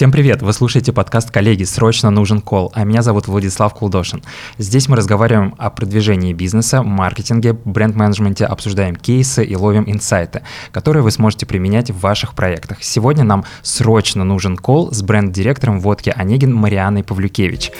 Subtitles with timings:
[0.00, 0.40] Всем привет!
[0.40, 1.64] Вы слушаете подкаст «Коллеги.
[1.64, 4.22] Срочно нужен кол», а меня зовут Владислав Кулдошин.
[4.56, 10.40] Здесь мы разговариваем о продвижении бизнеса, маркетинге, бренд-менеджменте, обсуждаем кейсы и ловим инсайты,
[10.72, 12.82] которые вы сможете применять в ваших проектах.
[12.82, 17.70] Сегодня нам срочно нужен кол с бренд-директором водки Онегин Марианой Павлюкевич.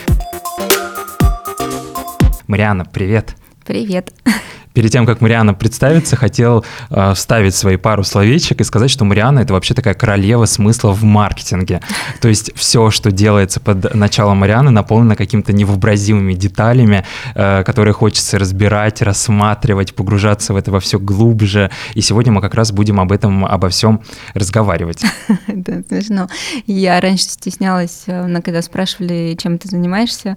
[2.46, 3.34] Мариана, привет!
[3.64, 4.12] Привет!
[4.72, 9.38] Перед тем, как Мариана представится, хотел э, вставить свои пару словечек и сказать, что Мариана—
[9.40, 11.80] это вообще такая королева смысла в маркетинге.
[12.20, 18.38] То есть все, что делается под началом Марианы, наполнено какими-то невообразимыми деталями, э, которые хочется
[18.38, 21.70] разбирать, рассматривать, погружаться в это во все глубже.
[21.94, 24.02] И сегодня мы как раз будем об этом, обо всем
[24.34, 25.02] разговаривать.
[25.60, 26.28] Да, смешно.
[26.66, 30.36] Я раньше стеснялась, э, когда спрашивали, чем ты занимаешься.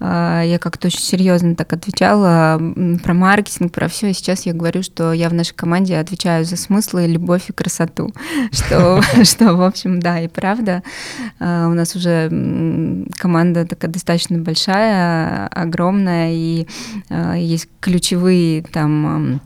[0.00, 2.60] Я как-то очень серьезно так отвечала
[3.02, 4.10] про маркетинг, про все.
[4.10, 8.12] И сейчас я говорю, что я в нашей команде отвечаю за смыслы, любовь и красоту.
[8.52, 10.82] Что, что в общем, да, и правда.
[11.38, 12.28] А, у нас уже
[13.16, 16.66] команда такая достаточно большая, огромная, и
[17.08, 19.40] а, есть ключевые там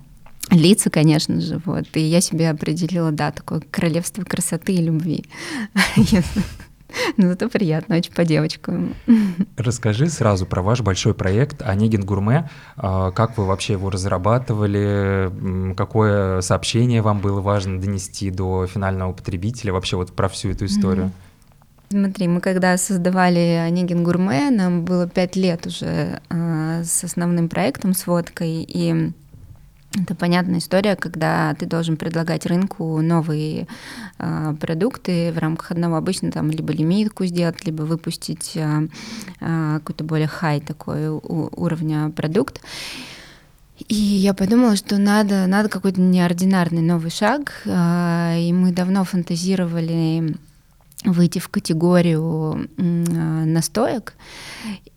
[0.50, 1.84] лица, конечно же, вот.
[1.94, 5.24] И я себе определила, да, такое королевство красоты и любви.
[7.16, 8.94] Ну, это приятно, очень по девочкам.
[9.56, 12.48] Расскажи сразу про ваш большой проект «Онегин Гурме».
[12.76, 15.74] А, как вы вообще его разрабатывали?
[15.74, 19.72] Какое сообщение вам было важно донести до финального потребителя?
[19.72, 21.12] Вообще вот про всю эту историю.
[21.90, 27.94] Смотри, мы когда создавали Онегин Гурме, нам было пять лет уже э, с основным проектом,
[27.94, 29.12] с водкой, и
[30.02, 33.68] это понятная история, когда ты должен предлагать рынку новые
[34.18, 38.88] э, продукты в рамках одного обычно там либо лимитку сделать, либо выпустить э,
[39.40, 42.60] э, какой-то более хай такой у, уровня продукт.
[43.88, 50.36] И я подумала, что надо, надо какой-то неординарный новый шаг, э, и мы давно фантазировали
[51.04, 54.14] выйти в категорию настоек.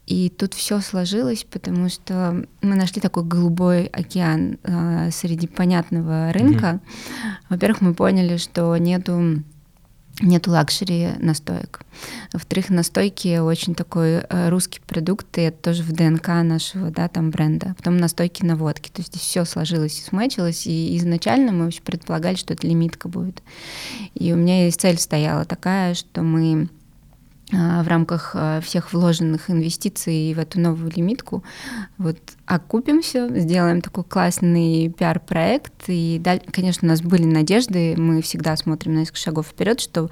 [0.07, 6.65] И тут все сложилось, потому что мы нашли такой голубой океан э, среди понятного рынка.
[6.65, 7.29] Mm-hmm.
[7.49, 9.43] Во-первых, мы поняли, что нету
[10.21, 11.81] нету luxury настоек.
[12.33, 17.29] Во-вторых, настойки очень такой э, русский продукт, и это тоже в ДНК нашего да, там
[17.29, 17.75] бренда.
[17.77, 18.89] Потом настойки на водке.
[18.91, 23.07] То есть здесь все сложилось и смэтчилось, и изначально мы вообще предполагали, что это лимитка
[23.07, 23.43] будет.
[24.15, 26.69] И у меня есть цель стояла такая, что мы
[27.51, 31.43] в рамках а, всех вложенных инвестиций в эту новую лимитку
[31.97, 35.85] вот окупимся, сделаем такой классный пиар-проект.
[35.87, 36.21] И,
[36.51, 40.09] конечно, у нас были надежды, мы всегда смотрим на несколько шагов вперед, что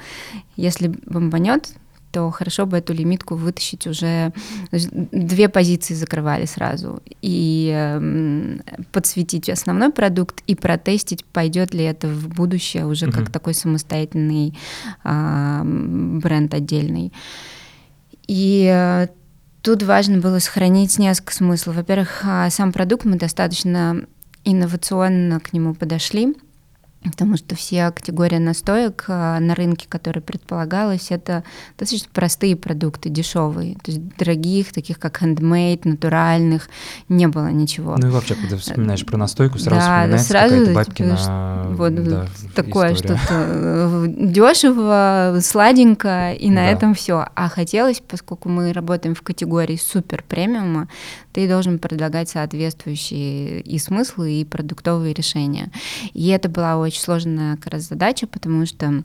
[0.56, 1.74] если бомбанет,
[2.16, 4.32] то хорошо бы эту лимитку вытащить уже.
[4.72, 7.04] Две позиции закрывали сразу.
[7.22, 8.58] И э,
[8.94, 14.58] подсветить основной продукт и протестить, пойдет ли это в будущее уже как такой самостоятельный
[15.04, 17.12] бренд отдельный.
[18.28, 19.08] И э,
[19.62, 21.76] тут важно было сохранить несколько смыслов.
[21.76, 24.06] Во-первых, а, сам продукт мы достаточно
[24.46, 26.34] инновационно к нему подошли
[27.12, 31.44] потому что все категории настоек а, на рынке, которые предполагалось, это
[31.78, 33.76] достаточно простые продукты, дешевые.
[33.76, 36.70] То есть дорогих, таких как handmade, натуральных,
[37.10, 37.96] не было ничего.
[37.98, 42.04] Ну и вообще, когда вспоминаешь про настойку, сразу да, вспоминается сразу, какая-то бабкина типа, вот,
[42.04, 46.68] да, такое что-то э, дешево, сладенько, и на да.
[46.68, 47.28] этом все.
[47.36, 50.88] А хотелось, поскольку мы работаем в категории супер премиума,
[51.36, 55.70] ты должен предлагать соответствующие и смыслы, и продуктовые решения.
[56.14, 59.04] И это была очень сложная как раз задача, потому что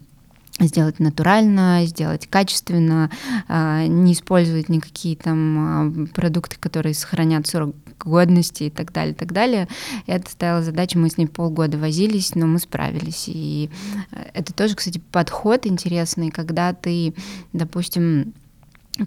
[0.61, 3.11] сделать натурально, сделать качественно,
[3.49, 9.17] а, не использовать никакие там а, продукты, которые сохранят срок годности и так далее, и
[9.17, 9.67] так далее.
[10.07, 13.25] Это стояла задача, мы с ней полгода возились, но мы справились.
[13.27, 13.71] И
[14.13, 17.13] э, это тоже, кстати, подход интересный, когда ты,
[17.53, 18.35] допустим,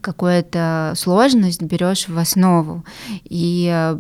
[0.02, 2.84] какую-то сложность берешь в основу
[3.26, 4.00] и э,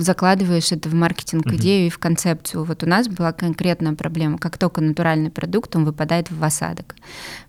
[0.00, 1.86] закладываешь это в маркетинг-идею uh-huh.
[1.88, 2.64] и в концепцию.
[2.64, 4.38] Вот у нас была конкретная проблема.
[4.38, 6.96] Как только натуральный продукт, он выпадает в осадок.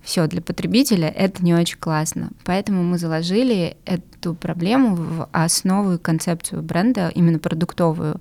[0.02, 2.32] Все, для потребителя это не очень классно.
[2.44, 8.16] Поэтому мы заложили эту проблему в основу и концепцию бренда, именно продуктовую.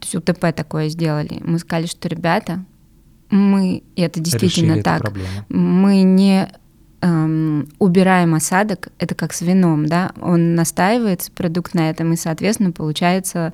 [0.00, 1.40] То есть УТП такое сделали.
[1.44, 2.64] Мы сказали, что ребята,
[3.30, 5.12] мы, и это действительно Решили так,
[5.48, 6.50] мы не
[7.00, 12.72] эм, убираем осадок, это как с вином, да, он настаивается, продукт на этом, и, соответственно,
[12.72, 13.52] получается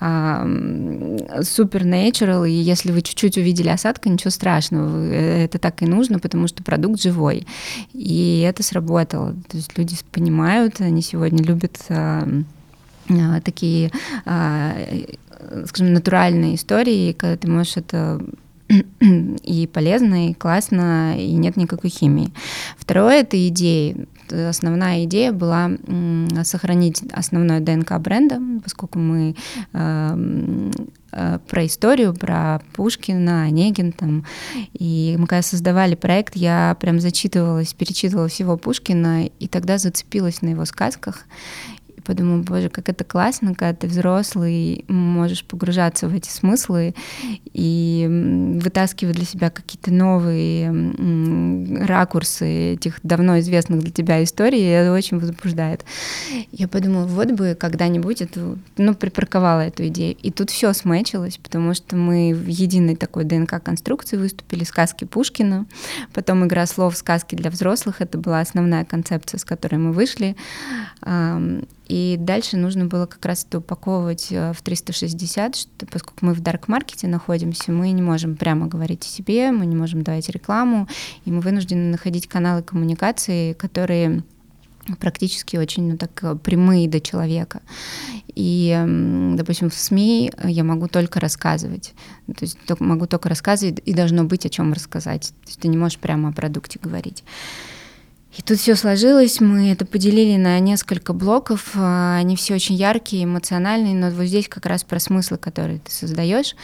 [0.00, 6.18] эм, natural, и если вы чуть-чуть увидели осадка, ничего страшного, э, это так и нужно,
[6.18, 7.46] потому что продукт живой,
[7.92, 12.42] и это сработало, то есть люди понимают, они сегодня любят э,
[13.08, 13.90] э, такие,
[14.24, 15.06] э,
[15.66, 18.20] скажем, натуральные истории, когда ты можешь это
[19.42, 22.32] и полезно, и классно, и нет никакой химии.
[22.78, 24.06] Второе— это идеи.
[24.30, 25.70] Основная идея была
[26.42, 29.36] сохранить основное ДНК бренда, поскольку мы
[29.72, 30.70] э,
[31.12, 34.24] э, про историю, про Пушкина, Онегин там.
[34.72, 40.48] И мы когда создавали проект, я прям зачитывалась, перечитывала всего Пушкина, и тогда зацепилась на
[40.48, 41.24] его сказках
[42.06, 46.94] подумала, боже, как это классно, когда ты взрослый, можешь погружаться в эти смыслы
[47.52, 48.06] и
[48.62, 50.70] вытаскивать для себя какие-то новые
[51.84, 55.84] ракурсы этих давно известных для тебя историй, и это очень возбуждает.
[56.52, 60.16] Я подумала, вот бы когда-нибудь эту, ну, припарковала эту идею.
[60.22, 65.66] И тут все смечилось, потому что мы в единой такой ДНК-конструкции выступили сказки Пушкина,
[66.12, 70.36] потом игра слов сказки для взрослых, это была основная концепция, с которой мы вышли.
[71.86, 76.40] И дальше нужно было как раз это упаковывать э, в 360, что, поскольку мы в
[76.40, 80.88] дарк-маркете находимся, мы не можем прямо говорить о себе, мы не можем давать рекламу,
[81.24, 84.24] и мы вынуждены находить каналы коммуникации, которые
[85.00, 87.60] практически очень ну, так э, прямые до человека.
[88.34, 91.94] И, допустим, в СМИ я могу только рассказывать.
[92.26, 95.32] То есть могу только рассказывать, и должно быть о чем рассказать.
[95.44, 97.24] То есть ты не можешь прямо о продукте говорить.
[98.36, 103.24] И тут все сложилось, мы это поделили на несколько блоков, а, они все очень яркие,
[103.24, 106.54] эмоциональные, но вот здесь как раз про смыслы, которые ты создаешь.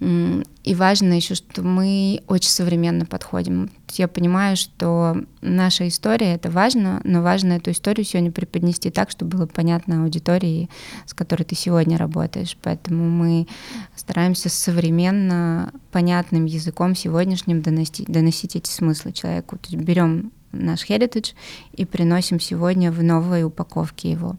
[0.00, 3.70] И важно еще, что мы очень современно подходим.
[3.94, 9.38] Я понимаю, что наша история это важно, но важно эту историю сегодня преподнести так, чтобы
[9.38, 10.68] было понятно аудитории,
[11.04, 12.56] с которой ты сегодня работаешь.
[12.62, 13.48] Поэтому мы
[13.96, 19.56] стараемся современно, понятным языком сегодняшним доносить, доносить эти смыслы человеку.
[19.56, 21.34] То есть берем наш heritage
[21.72, 24.36] и приносим сегодня в новой упаковке его.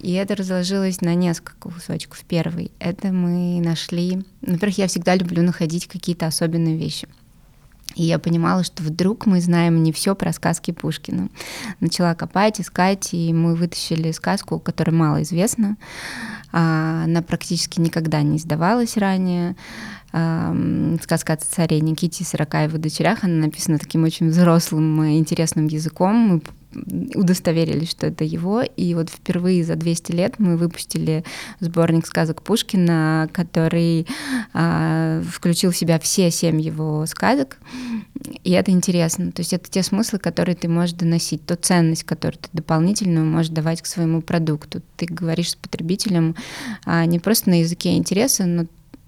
[0.00, 2.22] И это разложилось на несколько кусочков.
[2.28, 4.22] Первый— это мы нашли...
[4.42, 7.08] Во-первых, я всегда люблю находить какие-то особенные вещи.
[7.94, 11.30] И я понимала, что вдруг мы знаем не все про сказки Пушкина.
[11.80, 15.78] Начала копать, искать, и мы вытащили сказку, которая мало известна.
[16.52, 19.56] А, она практически никогда не издавалась ранее
[21.02, 23.24] сказка о царе Никите Сорока и дочерях.
[23.24, 26.14] Она написана таким очень взрослым, интересным языком.
[26.14, 26.40] Мы
[27.14, 28.62] удостоверились, что это его.
[28.62, 31.24] И вот впервые за 200 лет мы выпустили
[31.60, 34.06] сборник сказок Пушкина, который
[34.52, 37.58] а, включил в себя все семь его сказок.
[38.44, 39.32] И это интересно.
[39.32, 43.50] То есть это те смыслы, которые ты можешь доносить, ту ценность, которую ты дополнительную можешь
[43.50, 44.82] давать к своему продукту.
[44.96, 46.34] Ты говоришь с потребителем
[46.84, 48.66] а, не просто на языке интереса, но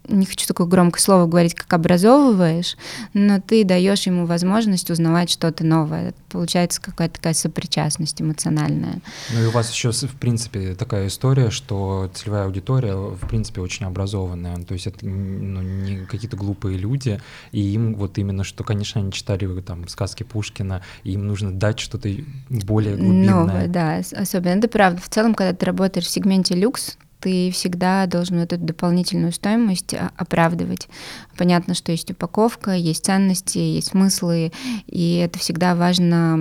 [0.09, 2.77] не хочу такое громкое слово говорить, как образовываешь,
[3.15, 6.15] но ты даешь ему возможность узнавать что-то новое.
[6.31, 9.01] Получается какая-то такая сопричастность эмоциональная.
[9.33, 13.87] Ну и у вас еще, в принципе, такая история, что целевая аудитория, в принципе, очень
[13.87, 14.57] образованная.
[14.65, 17.21] То есть это ну, не какие-то глупые люди,
[17.53, 21.79] и им вот именно, что, конечно, они читали там сказки Пушкина, и им нужно дать
[21.79, 22.09] что-то
[22.49, 23.35] более глубинное.
[23.35, 24.59] Новое, да, особенно.
[24.59, 25.01] Это правда.
[25.01, 30.13] В целом, когда ты работаешь в сегменте люкс, ты всегда должен эту дополнительную стоимость а,
[30.17, 30.89] оправдывать.
[31.37, 34.53] Понятно, что есть упаковка, есть ценности, есть смыслы,
[34.87, 36.37] и это всегда важно.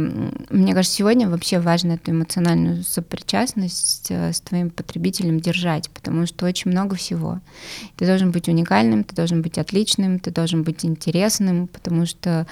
[0.50, 6.46] Мне кажется, сегодня вообще важно эту эмоциональную сопричастность э, с твоим потребителем держать, потому что
[6.46, 7.40] очень много всего.
[7.96, 12.48] Ты должен быть уникальным, ты должен быть отличным, ты должен быть интересным, потому что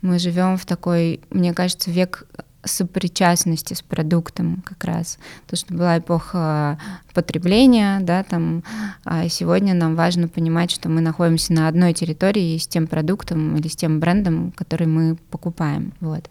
[0.00, 2.26] мы живем в такой, мне кажется, век
[2.64, 5.18] сопричастности с продуктом как раз.
[5.46, 6.78] То, что была эпоха
[7.12, 8.62] потребления, да, там,
[9.04, 13.68] а сегодня нам важно понимать, что мы находимся на одной территории с тем продуктом или
[13.68, 15.92] с тем брендом, который мы покупаем.
[16.00, 16.30] Вот.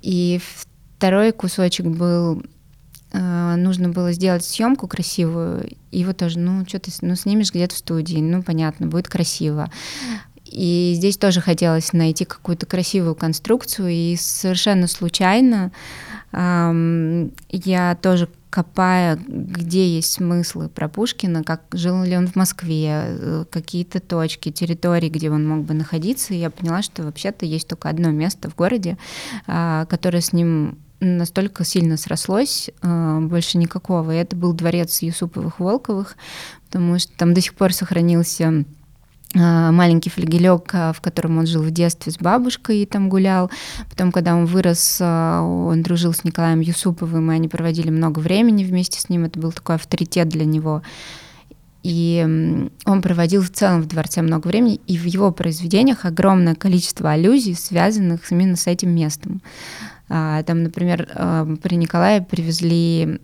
[0.00, 0.40] И
[0.96, 2.42] второй кусочек был
[3.12, 7.74] э, нужно было сделать съемку красивую, и вот тоже, ну, что ты ну, снимешь где-то
[7.74, 9.70] в студии, ну, понятно, будет красиво.
[10.44, 15.72] И здесь тоже хотелось найти какую-то красивую конструкцию, и совершенно случайно
[16.32, 23.02] эм, я тоже копая, где есть смыслы про Пушкина, как жил ли он в Москве,
[23.04, 27.88] э, какие-то точки, территории, где он мог бы находиться, я поняла, что вообще-то есть только
[27.88, 28.96] одно место в городе,
[29.48, 34.12] э, которое с ним настолько сильно срослось, э, больше никакого.
[34.14, 36.14] И это был дворец Юсуповых-Волковых,
[36.66, 38.62] потому что там до сих пор сохранился а,
[39.34, 43.50] маленький флигелек, а, в котором он жил в детстве с бабушкой и там гулял.
[43.90, 48.64] Потом, когда он вырос, а, он дружил с Николаем Юсуповым, и они проводили много времени
[48.64, 49.24] вместе с ним.
[49.24, 50.82] Это был такой авторитет для него.
[51.82, 52.24] И
[52.86, 57.54] он проводил в целом в дворце много времени, и в его произведениях огромное количество аллюзий,
[57.54, 59.42] связанных именно с этим местом.
[60.08, 61.06] Там, например,
[61.62, 63.20] при Николае привезли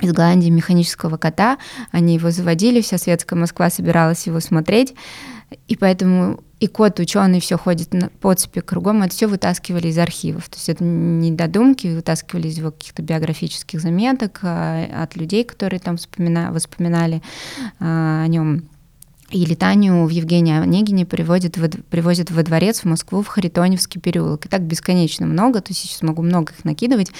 [0.00, 1.58] из Голландии механического кота.
[1.90, 4.94] Они его заводили, вся светская Москва собиралась его смотреть.
[5.68, 10.48] И поэтому и кот ученый все ходит на подцепи кругом, это все вытаскивали из архивов.
[10.48, 15.80] То есть это не додумки, вытаскивали из его каких-то биографических заметок а, от людей, которые
[15.80, 17.22] там вспомина, воспоминали
[17.80, 18.62] а, о нем
[19.30, 24.46] или Таню в Евгения Онегине приводят, в, привозят во дворец в Москву в Харитоневский переулок.
[24.46, 27.10] И так бесконечно много, то есть сейчас могу много их накидывать.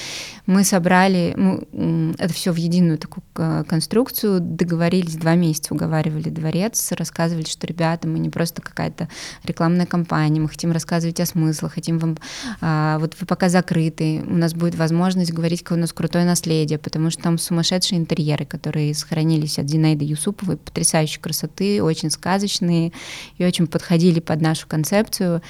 [0.46, 6.92] Мы собрали мы, это все в единую такую э, конструкцию, договорились два месяца, уговаривали дворец,
[6.92, 9.08] рассказывали, что, ребята, мы не просто какая-то
[9.44, 12.18] рекламная кампания, мы хотим рассказывать о смыслах, хотим вам...
[12.60, 16.78] А, вот вы пока закрыты, у нас будет возможность говорить, какое у нас крутое наследие,
[16.78, 22.92] потому что там сумасшедшие интерьеры, которые сохранились от Зинаиды Юсуповой, потрясающей красоты, очень очень сказочные
[23.38, 25.42] и очень подходили под нашу концепцию.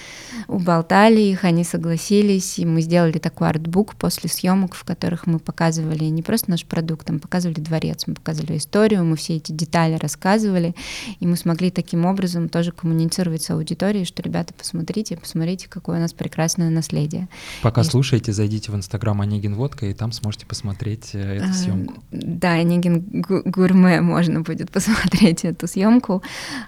[0.47, 6.05] Уболтали их, они согласились, и мы сделали такой артбук после съемок, в которых мы показывали
[6.05, 10.75] не просто наш продукт, мы показывали дворец, мы показывали историю, мы все эти детали рассказывали,
[11.21, 16.01] и мы смогли таким образом тоже коммуницировать с аудиторией, что, ребята, посмотрите, посмотрите, какое у
[16.01, 17.29] нас прекрасное наследие.
[17.63, 17.85] Пока и...
[17.85, 21.95] слушаете, зайдите в Инстаграм Онегин Водка, и там сможете посмотреть э, эту съемку.
[22.11, 26.23] Да, Онегин Гурме можно будет посмотреть эту съемку.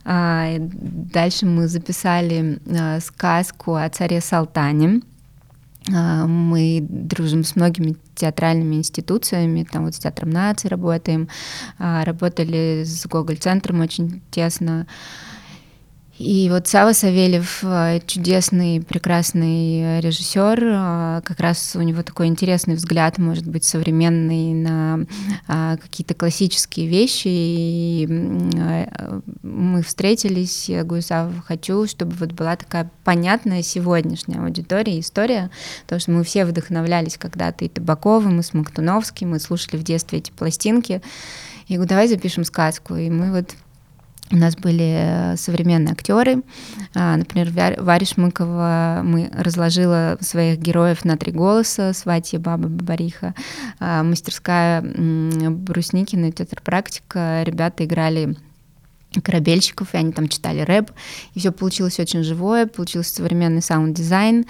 [0.05, 5.01] А, дальше мы записали а, сказку о царе Салтане.
[5.93, 11.29] А, мы дружим с многими театральными институциями, там вот с Театром нации работаем,
[11.79, 14.87] работали с Гоголь-центром очень тесно.
[16.19, 22.75] И вот Сава Савельев э, чудесный, прекрасный режиссер, э, как раз у него такой интересный
[22.75, 25.01] взгляд, может быть, современный на
[25.47, 27.29] э, какие-то классические вещи.
[27.29, 28.07] И
[29.43, 35.51] мы встретились, я говорю, Сава, хочу, чтобы вот была такая понятная сегодняшняя аудитория, история,
[35.83, 40.31] потому что мы все вдохновлялись когда-то и Табаковым, и Смоктуновским, мы слушали в детстве эти
[40.31, 41.03] пластинки.
[41.69, 42.95] Я говорю, давай запишем сказку.
[42.95, 43.55] И мы вот
[44.31, 46.43] у нас были э, современные актеры.
[46.95, 51.93] А, например, Варя Шмыкова мы разложила своих героев на три голоса.
[51.93, 53.35] Сватья, Баба, Бабариха.
[53.79, 57.43] А, мастерская Брусникина, театр практика.
[57.45, 58.37] Ребята играли
[59.23, 60.91] корабельщиков, и они там читали рэп.
[61.35, 64.47] И все получилось очень живое, получился современный саунд-дизайн.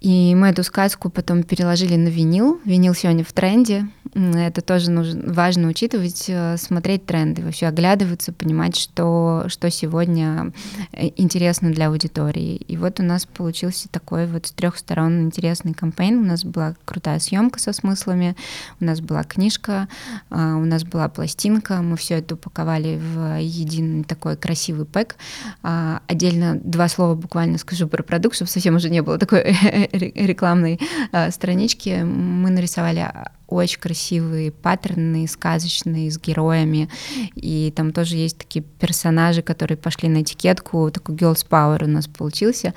[0.00, 2.60] И мы эту сказку потом переложили на винил.
[2.64, 3.86] Винил сегодня в тренде.
[4.14, 10.52] Это тоже нужно, важно учитывать, э, смотреть тренды, вообще оглядываться, понимать, что, что сегодня
[10.92, 12.56] э, интересно для аудитории.
[12.56, 16.18] И вот у нас получился такой вот с трех сторон интересный кампейн.
[16.18, 18.34] У нас была крутая съемка со смыслами,
[18.80, 19.86] у нас была книжка,
[20.30, 21.82] а, у нас была пластинка.
[21.82, 25.14] Мы все это упаковали в единый такой красивый пэк.
[25.62, 29.56] А, отдельно два слова буквально скажу про продукт, чтобы совсем уже не было такой
[29.92, 30.80] рекламной
[31.12, 32.02] а, странички.
[32.02, 33.12] Мы нарисовали
[33.50, 36.88] очень красивые паттерны, сказочные, с героями.
[37.34, 42.06] И там тоже есть такие персонажи, которые пошли на этикетку, такой girls power у нас
[42.06, 42.74] получился.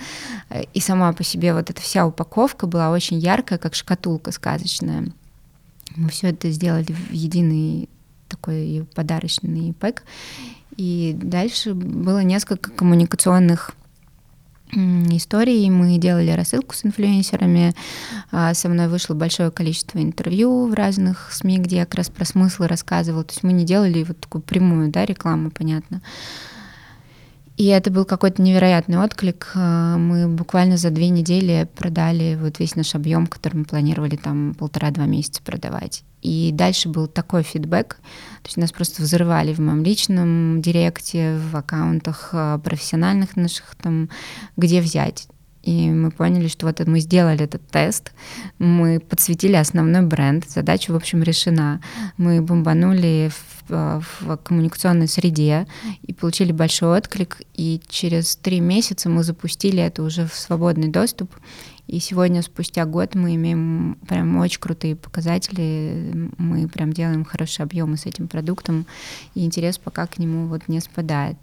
[0.74, 5.12] И сама по себе вот эта вся упаковка была очень яркая, как шкатулка сказочная.
[5.96, 7.88] Мы все это сделали в единый
[8.28, 10.04] такой подарочный пэк.
[10.76, 13.72] И дальше было несколько коммуникационных
[14.74, 15.70] истории.
[15.70, 17.74] Мы делали рассылку с инфлюенсерами.
[18.32, 22.26] А, со мной вышло большое количество интервью в разных СМИ, где я как раз про
[22.26, 23.24] смыслы рассказывала.
[23.24, 26.02] То есть мы не делали вот такую прямую да, рекламу, понятно.
[27.56, 29.52] И это был какой-то невероятный отклик.
[29.54, 34.56] А, мы буквально за две недели продали вот весь наш объем, который мы планировали там
[34.56, 36.04] полтора-два месяца продавать.
[36.24, 41.56] И дальше был такой фидбэк, то есть нас просто взрывали в моем личном директе, в
[41.56, 44.10] аккаунтах а, профессиональных наших, там,
[44.58, 45.28] где взять.
[45.64, 48.12] И мы поняли, что вот мы сделали этот тест,
[48.60, 51.82] мы подсветили основной бренд, задача, в общем, решена.
[52.18, 55.66] Мы бомбанули в, а, в коммуникационной среде
[56.02, 61.34] и получили большой отклик, и через три месяца мы запустили это уже в свободный доступ,
[61.88, 67.98] и сегодня, спустя год, мы имеем прям очень крутые показатели, мы прям делаем хорошие объемы
[67.98, 68.86] с этим продуктом,
[69.36, 71.38] и интерес пока к нему вот не спадает.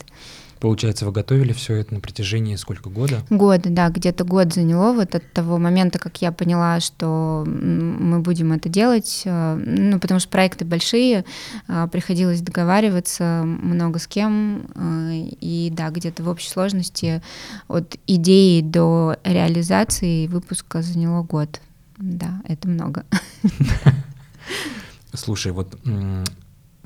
[0.60, 3.22] Получается, вы готовили все это на протяжении сколько года?
[3.30, 8.52] Года, да, где-то год заняло вот от того момента, как я поняла, что мы будем
[8.52, 11.24] это делать, э, ну, потому что проекты большие,
[11.66, 17.22] э, приходилось договариваться много с кем, э, и да, где-то в общей сложности
[17.66, 21.58] от идеи до реализации выпуска заняло год.
[21.96, 23.06] Да, это много.
[25.14, 25.74] Слушай, вот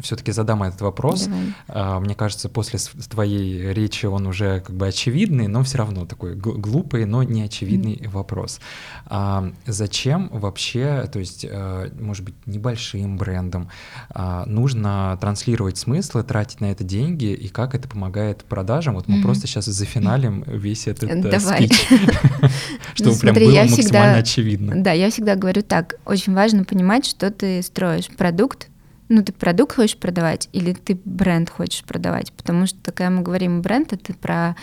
[0.00, 1.26] все-таки задам этот вопрос.
[1.26, 1.42] Давай.
[1.68, 6.34] А, Мне кажется, после твоей речи он уже как бы очевидный, но все равно такой
[6.34, 8.60] глупый, но не очевидный вопрос.
[9.06, 13.68] А зачем вообще, то есть, э, может быть, небольшим брендам
[14.10, 18.94] а, нужно транслировать смыслы, тратить на это деньги, и как это помогает продажам?
[18.94, 19.22] Вот мы Мгм.
[19.24, 21.66] просто сейчас зафиналим весь этот э, Давай.
[21.68, 22.48] спич, Ну,
[22.94, 24.74] чтобы прям смотри, было максимально очевидно.
[24.82, 28.08] Да, я всегда говорю так, очень важно понимать, что ты строишь.
[28.16, 28.68] Продукт,
[29.08, 33.62] ну ты продукт хочешь продавать или ты бренд хочешь продавать, потому что, когда мы говорим
[33.62, 34.56] бренд, это про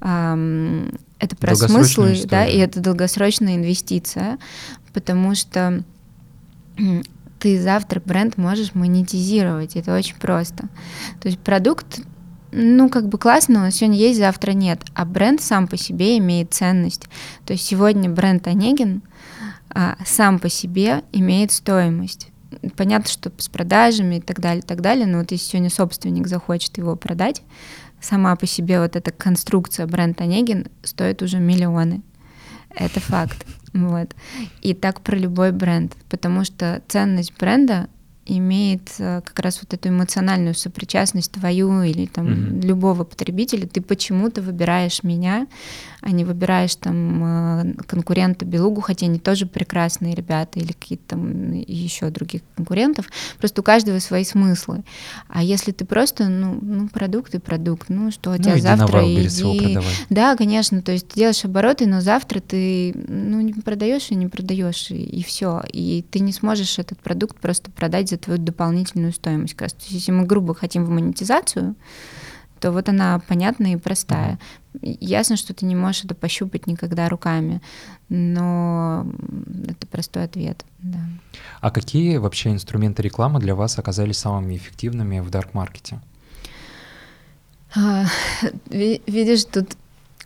[0.00, 4.38] ам, это про смыслы, да, и это долгосрочная инвестиция,
[4.92, 5.82] потому что
[7.38, 10.68] ты завтра бренд можешь монетизировать, это очень просто.
[11.20, 12.00] То есть продукт,
[12.52, 16.52] ну, как бы классно, он сегодня есть, завтра нет, а бренд сам по себе имеет
[16.52, 17.06] ценность.
[17.44, 19.02] То есть сегодня бренд Онегин
[19.70, 22.28] а, сам по себе имеет стоимость.
[22.76, 26.26] Понятно, что с продажами и так далее, и так далее, но вот если сегодня собственник
[26.26, 27.42] захочет его продать,
[28.00, 32.02] сама по себе вот эта конструкция бренд Онегин стоит уже миллионы.
[32.74, 33.46] Это факт.
[33.72, 34.14] Вот.
[34.62, 37.88] И так про любой бренд, потому что ценность бренда
[38.26, 42.60] имеет э, как раз вот эту эмоциональную сопричастность твою или там Мгм.
[42.60, 43.66] любого потребителя.
[43.66, 45.46] Ты почему-то выбираешь меня,
[46.00, 51.52] а не выбираешь там э, конкурента Белугу, хотя они тоже прекрасные ребята или какие-то там
[51.52, 53.06] еще других конкурентов.
[53.38, 54.84] Просто у каждого свои смыслы.
[55.28, 58.66] А если ты просто, ну, ну продукт и продукт, ну что, у Ну, тебя иди
[58.66, 59.18] на завтра его
[59.56, 59.78] иди-
[60.10, 64.26] да, конечно, то есть ты делаешь обороты, но завтра ты ну, не продаешь и не
[64.26, 65.62] продаешь, и, все.
[65.72, 69.54] И ты не сможешь этот продукт просто продать за твою дополнительную стоимость.
[69.54, 69.72] Как раз.
[69.72, 71.74] То есть, если мы грубо хотим в монетизацию,
[72.60, 74.38] то вот она понятная и простая.
[74.82, 77.60] Ясно, что ты не можешь это пощупать никогда руками,
[78.08, 79.06] но
[79.68, 80.64] это простой ответ.
[80.78, 81.00] Да.
[81.60, 86.00] А какие вообще инструменты рекламы для вас оказались самыми эффективными в дарк-маркете?
[88.70, 89.76] Ви- Видишь, тут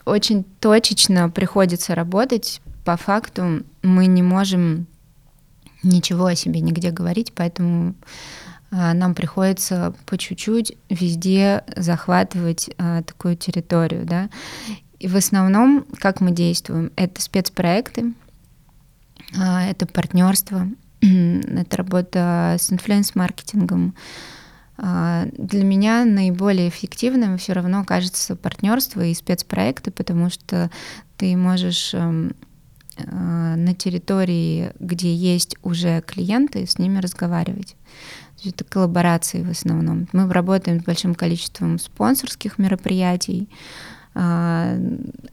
[0.05, 2.61] очень точечно приходится работать.
[2.85, 4.87] По факту мы не можем
[5.83, 7.95] ничего о себе нигде говорить, поэтому
[8.71, 14.29] нам приходится по чуть-чуть везде захватывать а, такую территорию, да.
[14.99, 18.13] И в основном, как мы действуем, это спецпроекты,
[19.37, 20.67] а, это партнерство,
[21.01, 23.93] это работа с инфлюенс-маркетингом,
[24.77, 30.71] а, для меня наиболее эффективным все равно кажется партнерство и спецпроекты, потому что
[31.17, 32.33] ты можешь эм,
[32.97, 33.05] э,
[33.55, 37.75] на территории, где есть уже клиенты, с ними разговаривать.
[38.43, 40.07] Это коллаборации в основном.
[40.13, 43.49] Мы работаем с большим количеством спонсорских мероприятий.
[44.13, 44.75] А,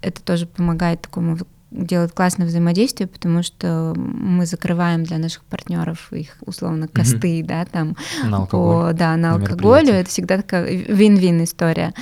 [0.02, 1.38] Это тоже помогает такому
[1.70, 7.96] делает классное взаимодействие, потому что мы закрываем для наших партнеров их условно косты, да, там
[8.24, 8.92] На алкоголь.
[8.92, 9.92] по, да, на на алкоголю.
[9.92, 11.92] Это всегда такая вин-вин история.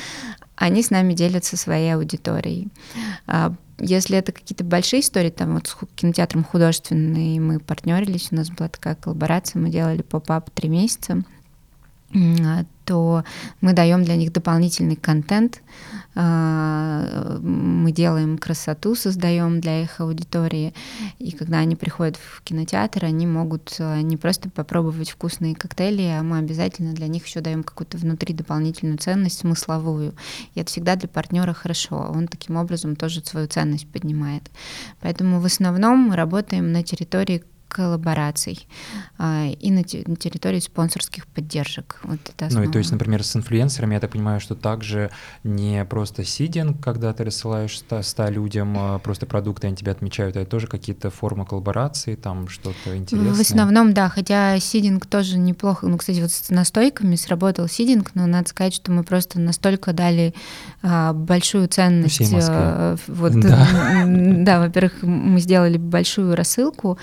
[0.56, 2.68] Они с нами делятся своей аудиторией.
[3.26, 8.48] А, Если это какие-то большие истории, там вот с кинотеатром художественный мы партнерились, у нас
[8.50, 11.22] была такая коллаборация, мы делали поп-ап три месяца,
[12.84, 13.24] то
[13.60, 15.60] мы даем для них дополнительный контент,
[16.14, 20.72] а, мы делаем красоту, создаем для их аудитории,
[21.18, 26.22] и когда они приходят в кинотеатр, они могут а, не просто попробовать вкусные коктейли, а
[26.22, 30.14] мы обязательно для них еще даем какую-то внутри дополнительную ценность смысловую.
[30.54, 31.96] И это всегда для партнера хорошо.
[31.96, 34.50] Он таким образом тоже свою ценность поднимает.
[35.00, 38.66] Поэтому в основном мы работаем на территории коллабораций
[39.18, 42.00] а, и на, те- на территории спонсорских поддержек.
[42.02, 45.10] Вот это Ну и то есть, например, с инфлюенсерами, я так понимаю, что также
[45.44, 50.36] не просто сидинг, когда ты рассылаешь 100, 100 людям а, просто продукты, они тебя отмечают,
[50.36, 53.34] а это тоже какие-то формы коллаборации, там что-то интересное.
[53.34, 55.86] В основном, да, хотя сидинг тоже неплохо.
[55.86, 60.34] Ну, кстати, вот с настойками сработал сидинг, но надо сказать, что мы просто настолько дали
[60.82, 62.14] а, большую ценность.
[62.14, 62.96] Всей Москве.
[63.08, 63.66] вот, Да.
[64.06, 66.98] да, во-первых, мы сделали большую рассылку,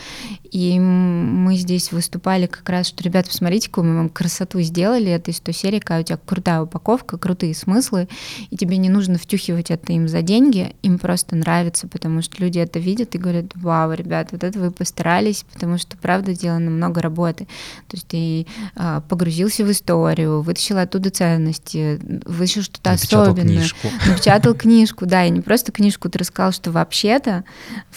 [0.54, 5.32] и мы здесь выступали как раз, что, ребята, посмотрите, какую мы вам красоту сделали, это
[5.32, 8.08] из той серии, какая у тебя крутая упаковка, крутые смыслы,
[8.52, 12.60] и тебе не нужно втюхивать это им за деньги, им просто нравится, потому что люди
[12.60, 17.02] это видят и говорят, вау, ребят, вот это вы постарались, потому что, правда, сделано много
[17.02, 17.46] работы.
[17.88, 23.56] То есть ты а, погрузился в историю, вытащил оттуда ценности, вытащил что-то Напечатал особенное.
[23.56, 23.88] книжку.
[24.08, 27.44] Напечатал книжку, да, и не просто книжку, ты рассказал, что вообще-то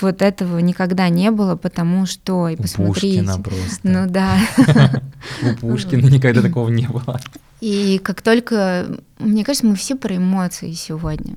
[0.01, 3.23] вот этого никогда не было, потому что, У посмотрите.
[3.23, 3.81] Пушкина просто.
[3.83, 4.39] Ну да.
[5.43, 7.21] У Пушкина никогда такого не было.
[7.61, 8.87] И как только,
[9.19, 11.37] мне кажется, мы все про эмоции сегодня,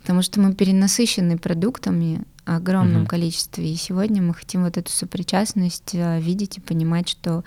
[0.00, 5.94] потому что мы перенасыщены продуктами в огромном количестве, и сегодня мы хотим вот эту сопричастность
[5.94, 7.44] э, видеть и понимать, что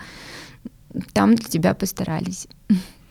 [1.12, 2.48] там для тебя постарались.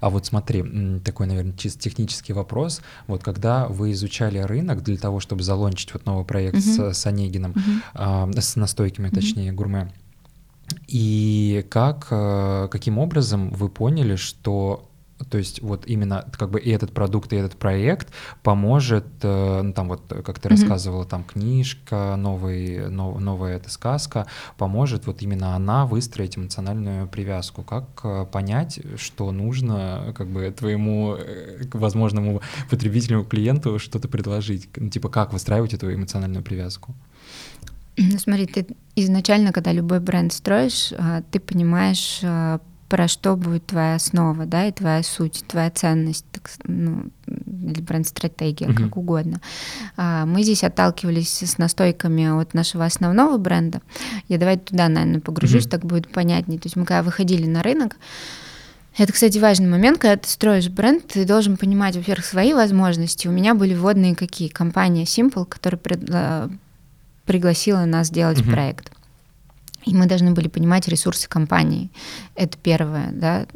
[0.00, 2.80] А вот смотри, такой, наверное, чисто технический вопрос.
[3.06, 6.92] Вот когда вы изучали рынок для того, чтобы залончить вот новый проект uh-huh.
[6.92, 7.54] с, с Онегином,
[7.94, 8.32] uh-huh.
[8.36, 9.92] э, с настойками, точнее, гурме,
[10.86, 14.87] и как, э, каким образом вы поняли, что
[15.30, 18.08] то есть вот именно как бы и этот продукт, и этот проект
[18.42, 20.50] поможет, э, ну там вот, как ты mm-hmm.
[20.50, 24.26] рассказывала, там книжка, новый, нов, новая эта сказка,
[24.56, 27.62] поможет вот именно она выстроить эмоциональную привязку.
[27.62, 31.16] Как э, понять, что нужно как бы твоему
[31.72, 34.68] возможному потребительному клиенту что-то предложить?
[34.76, 36.94] Ну, типа как выстраивать эту эмоциональную привязку?
[37.98, 43.66] Ну, смотри, ты изначально, когда любой бренд строишь, а, ты понимаешь, а, про что будет
[43.66, 48.84] твоя основа, да, и твоя суть, твоя ценность, так, ну, или бренд-стратегия, uh-huh.
[48.84, 49.40] как угодно.
[49.96, 53.82] А, мы здесь отталкивались с настойками от нашего основного бренда.
[54.28, 55.70] Я давай туда, наверное, погружусь, uh-huh.
[55.70, 56.58] так будет понятнее.
[56.58, 57.96] То есть мы когда выходили на рынок,
[58.96, 63.28] это, кстати, важный момент, когда ты строишь бренд, ты должен понимать, во-первых, свои возможности.
[63.28, 64.48] У меня были вводные какие?
[64.48, 66.50] Компания Simple, которая
[67.24, 68.50] пригласила нас сделать uh-huh.
[68.50, 68.92] проект.
[69.84, 71.90] И мы должны были понимать ресурсы компании.
[72.34, 73.46] Это первое, да.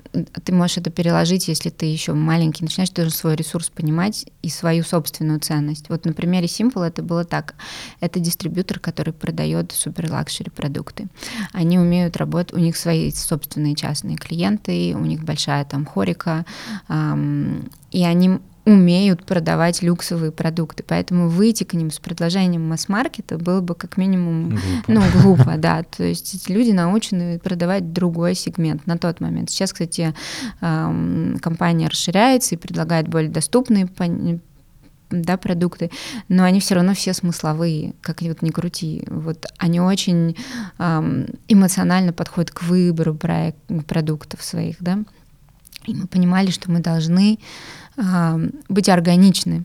[0.45, 4.49] Ты можешь это переложить, если ты еще маленький, начинаешь, ты должен свой ресурс понимать и
[4.49, 5.89] свою собственную ценность.
[5.89, 7.55] Вот на примере Simple это было так.
[8.01, 11.09] Это дистрибьютор, который продает супер luxury продукты.
[11.53, 16.47] Они умеют работать, у них свои собственные частные клиенты, у них большая там хорика,
[16.89, 20.85] эм, и они умеют продавать люксовые продукты.
[20.87, 24.85] Поэтому выйти к ним с предложением масс-маркета было бы как минимум глупо.
[24.87, 25.83] ну, глупо, да.
[25.83, 29.51] То есть эти люди научены продавать другой сегмент на тот момент.
[29.51, 30.15] Сейчас, кстати,
[30.61, 33.89] компания расширяется и предлагает более доступные
[35.13, 35.91] да, продукты,
[36.29, 39.05] но они все равно все смысловые, как вот не крути.
[39.09, 40.37] Вот они очень
[40.79, 45.01] эм, эмоционально подходят к выбору проект, продуктов своих, да.
[45.87, 47.39] И мы понимали, что мы должны
[48.69, 49.65] быть органичны.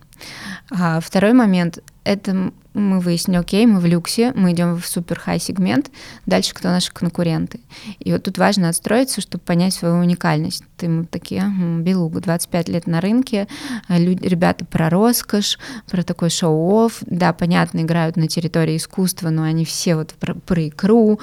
[0.70, 5.40] А второй момент— это мы выяснили, окей, мы в люксе, мы идем в супер хай
[5.40, 5.90] сегмент,
[6.26, 7.60] дальше кто наши конкуренты.
[8.00, 10.64] И вот тут важно отстроиться, чтобы понять свою уникальность.
[10.78, 11.44] Ты мы такие,
[11.80, 13.48] Белугу, 25 лет на рынке,
[13.90, 15.58] люди, ребята про роскошь,
[15.90, 20.68] про такой шоу-офф, да, понятно, играют на территории искусства, но они все вот про, про
[20.68, 21.20] икру,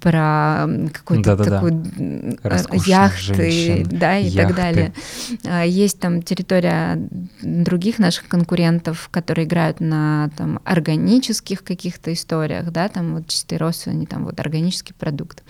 [0.00, 1.60] про какой-то да, да,
[2.42, 2.62] да.
[2.86, 4.48] яхты, женщин, да, и яхты.
[4.48, 4.92] так далее.
[5.44, 6.98] А, есть там территория
[7.42, 13.88] других наших конкурентов, которые играют на там органических каких-то историях, да, там вот чистый рост,
[13.88, 15.42] они там вот органический продукт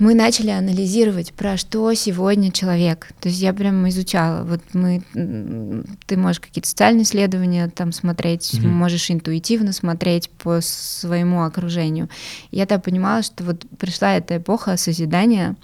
[0.00, 3.08] мы начали анализировать, про что сегодня человек.
[3.20, 4.44] То есть я прям изучала.
[4.44, 5.02] Вот мы,
[6.06, 8.66] ты можешь какие-то социальные исследования там смотреть, mm-hmm.
[8.66, 12.08] можешь интуитивно смотреть по своему окружению.
[12.50, 15.56] Я так понимала, что вот пришла эта эпоха созидания,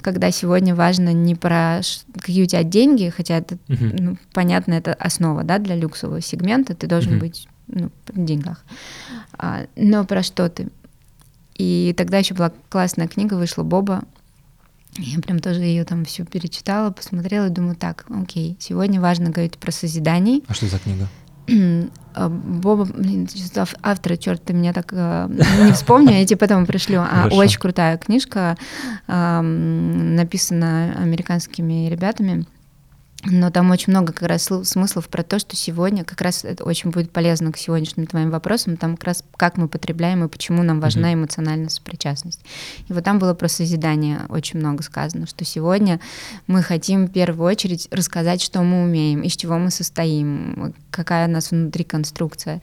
[0.00, 1.80] когда сегодня важно не про
[2.20, 3.96] какие у тебя деньги, хотя это, mm-hmm.
[4.00, 7.20] ну, понятно, это основа, да, для люксового сегмента, ты должен mm-hmm.
[7.20, 8.64] быть ну, при деньгах.
[9.38, 10.68] А, но про что ты?
[11.56, 14.02] И тогда еще была классная книга, вышла Боба.
[14.98, 19.56] Я прям тоже ее там всю перечитала, посмотрела и думаю, так, окей, сегодня важно говорить
[19.56, 20.40] про созидание.
[20.48, 21.08] А что за книга?
[22.14, 23.26] А, Боба, блин,
[23.80, 25.30] автора, черт, ты меня так э,
[25.64, 27.00] не вспомню, я тебе потом пришлю.
[27.00, 28.58] А, очень крутая книжка,
[29.08, 32.44] э, написана американскими ребятами.
[33.24, 36.90] Но там очень много как раз смыслов про то, что сегодня как раз это очень
[36.90, 40.80] будет полезно к сегодняшним твоим вопросам, там как раз как мы потребляем и почему нам
[40.80, 42.40] важна эмоциональная сопричастность.
[42.88, 46.00] И вот там было про созидание очень много сказано, что сегодня
[46.48, 51.30] мы хотим в первую очередь рассказать, что мы умеем, из чего мы состоим, какая у
[51.30, 52.60] нас внутри конструкция.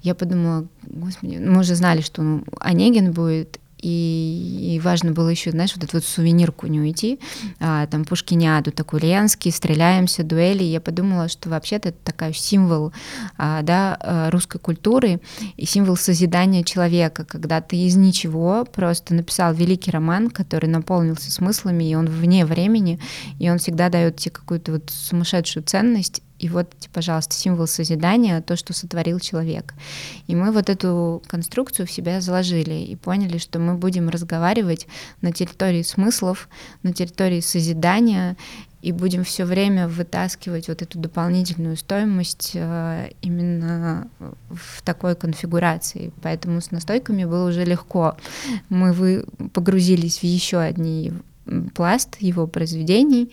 [0.00, 5.50] Я подумала, господи, мы уже знали, что ну, Онегин будет, и, и важно было еще,
[5.50, 7.18] знаешь, вот эту вот сувенирку не уйти,
[7.60, 10.64] а, там Пушкиняду, такой Ленский, стреляемся, дуэли.
[10.64, 12.92] Я подумала, что вообще-то это такой символ
[13.36, 15.20] а, да, а, русской культуры
[15.56, 21.84] и символ созидания человека, когда ты из ничего просто написал великий роман, который наполнился смыслами,
[21.84, 22.98] и он вне времени,
[23.38, 28.56] и он всегда дает тебе какую-то вот сумасшедшую ценность, и вот, пожалуйста, символ созидания, то,
[28.56, 29.74] что сотворил человек.
[30.26, 34.86] И мы вот эту конструкцию в себя заложили и поняли, что мы будем разговаривать
[35.20, 36.48] на территории смыслов,
[36.82, 38.36] на территории созидания,
[38.80, 44.08] и будем все время вытаскивать вот эту дополнительную стоимость э, именно
[44.50, 46.12] в такой конфигурации.
[46.22, 48.16] Поэтому с настойками было уже легко.
[48.68, 51.12] Мы вы погрузились в еще одни
[51.74, 53.32] пласт его произведений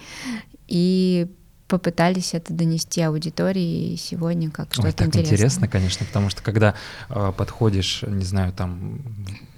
[0.67, 1.27] и
[1.67, 5.34] попытались это донести аудитории сегодня как что-то Ой, так интересное.
[5.34, 6.75] интересно, конечно, потому что когда
[7.10, 8.99] э, подходишь, не знаю, там,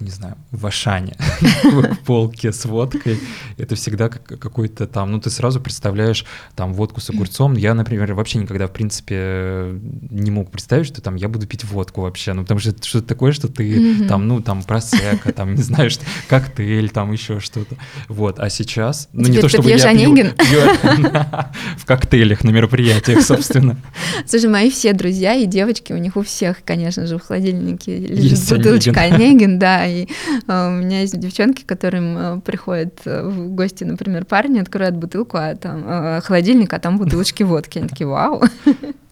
[0.00, 1.16] не знаю, в Ашане
[1.62, 3.20] к полке с водкой,
[3.58, 6.24] это всегда какой-то там, ну ты сразу представляешь
[6.56, 7.54] там водку с огурцом.
[7.54, 9.78] Я, например, вообще никогда, в принципе,
[10.10, 13.06] не мог представить, что там я буду пить водку вообще, ну потому что это что-то
[13.06, 17.76] такое, что ты там, ну там просека, там, не знаю, что, коктейль, там еще что-то.
[18.08, 20.14] Вот, а сейчас, ну не то чтобы я пью,
[21.76, 23.76] в коктейлях на мероприятиях, собственно.
[24.26, 28.30] Слушай, мои все друзья и девочки, у них у всех, конечно же, в холодильнике лежит
[28.30, 30.06] есть бутылочка Онегин, да, и
[30.46, 35.36] э, у меня есть девчонки, которым э, приходят э, в гости, например, парни, открывают бутылку,
[35.36, 38.42] а там холодильник, а там бутылочки водки, они такие, вау.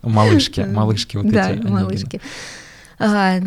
[0.03, 1.63] Малышки, малышки вот да, эти.
[1.63, 2.21] Да, малышки.
[2.99, 3.39] А,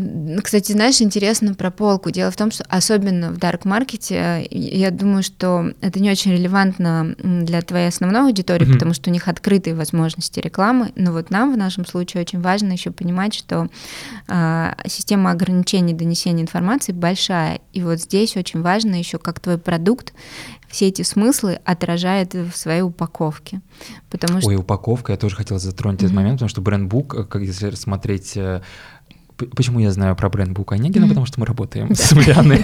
[0.44, 2.12] кстати, знаешь, интересно про полку.
[2.12, 7.62] Дело в том, что особенно в дарк-маркете, я думаю, что это не очень релевантно для
[7.62, 8.74] твоей основной аудитории, mm-hmm.
[8.74, 10.92] потому что у них открытые возможности рекламы.
[10.96, 13.70] Но вот нам в нашем случае очень важно еще понимать, что
[14.28, 17.60] а, система ограничений донесения информации большая.
[17.74, 20.14] И вот здесь очень важно еще, как твой продукт
[20.70, 23.62] все эти смыслы отражает в своей упаковке.
[24.10, 24.50] Потому что...
[24.50, 26.06] Ой, упаковка, я тоже хотела затронуть mm-hmm.
[26.06, 28.62] этот момент, потому что брендбук, как если смотреть э,
[29.56, 31.06] Почему я знаю про бренд Бук Онегина?
[31.06, 31.10] Mm-hmm.
[31.10, 32.64] Потому что мы работаем с Марианой.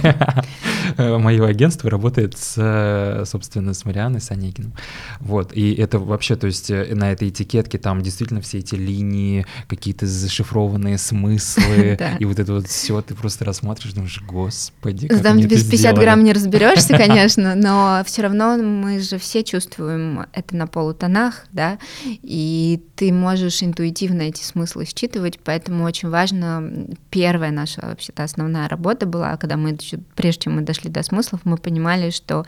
[0.96, 4.72] Мое агентство работает, с, собственно, с Марианой, с Онегиным.
[5.20, 9.46] Вот, и это вообще, то есть э, на этой этикетке там действительно все эти линии,
[9.68, 15.40] какие-то зашифрованные смыслы, и вот это вот все ты просто рассматриваешь, думаешь, господи, как Там
[15.40, 20.66] без 50 грамм не разберешься, конечно, но все равно мы же все чувствуем это на
[20.66, 26.65] полутонах, да, и ты можешь интуитивно эти смыслы считывать, поэтому очень важно
[27.10, 29.78] первая наша вообще-то основная работа была, когда мы,
[30.14, 32.44] прежде чем мы дошли до смыслов, мы понимали, что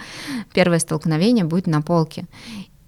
[0.52, 2.26] первое столкновение будет на полке.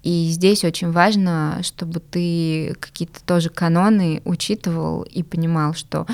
[0.03, 6.07] И здесь очень важно, чтобы ты какие-то тоже каноны учитывал и понимал, что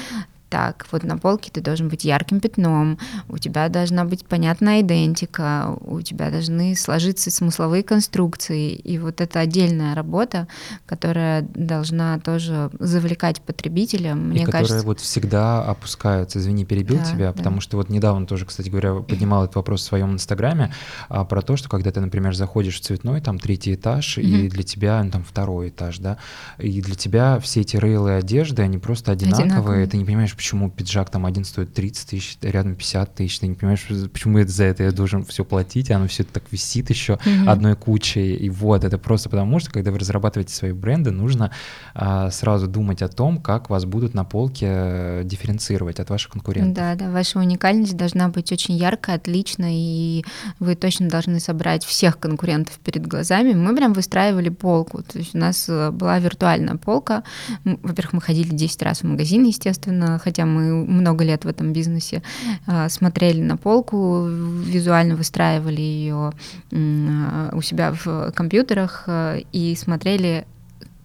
[0.49, 2.97] так, вот на полке ты должен быть ярким пятном,
[3.29, 9.39] у тебя должна быть понятная идентика, у тебя должны сложиться смысловые конструкции, и вот это
[9.39, 10.47] отдельная работа,
[10.86, 14.62] которая должна тоже завлекать потребителя, мне и кажется.
[14.62, 17.33] которая вот всегда опускается, извини, перебил да, тебя, да.
[17.33, 20.73] потому что вот недавно тоже, кстати говоря, поднимал этот вопрос в своем инстаграме
[21.10, 24.21] а, про то, что когда ты, например, заходишь в цветной, там третий этаж, mm-hmm.
[24.21, 26.17] и для тебя ну, там второй этаж, да,
[26.57, 29.88] и для тебя все эти рейлы одежды, они просто одинаковые, одинаковые.
[29.88, 33.56] ты не понимаешь, почему пиджак там один стоит 30 тысяч, рядом 50 тысяч, ты не
[33.56, 37.13] понимаешь, почему это за это я должен все платить, а оно все так висит еще
[37.13, 37.50] mm-hmm.
[37.50, 41.52] одной кучей, и вот, это просто потому, что когда вы разрабатываете свои бренды, нужно
[41.95, 46.76] а, сразу думать о том, как вас будут на полке э, дифференцировать от ваших конкурентов.
[46.76, 50.23] Да, да, ваша уникальность должна быть очень яркая, отличная, и
[50.60, 53.54] вы точно должны собрать всех конкурентов перед глазами.
[53.54, 57.23] Мы прям выстраивали полку, то есть у нас э, была виртуальная полка,
[57.63, 62.21] во-первых, мы ходили 10 раз в магазин, естественно, хотя мы много лет в этом бизнесе
[62.65, 66.33] а, смотрели на полку, визуально выстраивали ее
[66.71, 70.45] у себя в компьютерах а, и смотрели,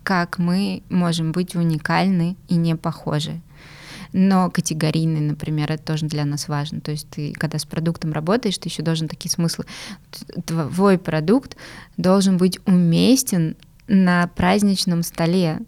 [0.02, 3.40] как мы можем быть уникальны и не похожи
[4.12, 6.82] но категорийный, например, это тоже для нас важно.
[6.82, 9.64] То есть ты, когда с продуктом работаешь, ты еще должен такие смыслы.
[10.44, 11.56] Твой продукт
[11.96, 13.56] должен быть уместен
[13.88, 15.60] на праздничном столе.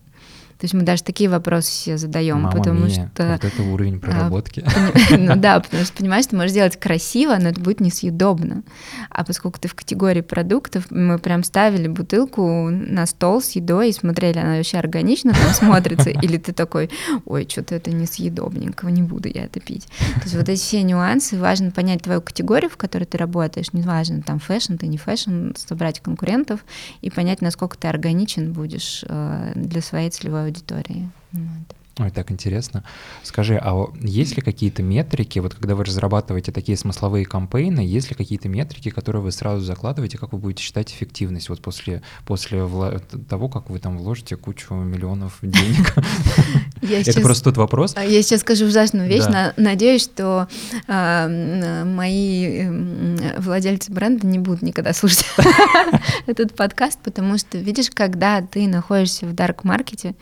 [0.59, 3.27] То есть мы даже такие вопросы себе задаем, Мама потому мия, что...
[3.33, 4.65] Вот это уровень а, проработки.
[5.17, 8.63] Ну да, потому что, понимаешь, ты можешь сделать красиво, но это будет несъедобно.
[9.11, 13.93] А поскольку ты в категории продуктов, мы прям ставили бутылку на стол с едой и
[13.93, 16.91] смотрели, она вообще органично там смотрится, или ты такой,
[17.25, 19.87] ой, что-то это несъедобненько, не буду я это пить.
[20.15, 24.23] То есть вот эти все нюансы, важно понять твою категорию, в которой ты работаешь, неважно,
[24.23, 26.65] там fashion, ты не fashion, собрать конкурентов
[27.01, 31.11] и понять, насколько ты органичен будешь э, для своей целевой аудитории.
[31.33, 31.84] Вот.
[32.01, 32.83] Ой, так интересно.
[33.23, 38.11] Скажи, а есть ли какие-то метрики, вот когда вы разрабатываете такие смысловые campaign ы, есть
[38.11, 42.67] ли какие-то метрики, которые вы сразу закладываете, как вы будете считать эффективность вот после, после
[43.29, 45.95] того, как вы там вложите кучу миллионов денег?
[46.83, 47.95] Это просто тот вопрос.
[47.97, 49.25] Я сейчас скажу ужасную вещь.
[49.57, 50.49] Надеюсь, что
[50.89, 51.29] а,
[51.85, 52.67] мои
[53.39, 55.27] владельцы бренда не будут никогда слушать
[56.27, 60.17] этот подкаст, потому что, видишь, когда ты находишься в дарк-маркете,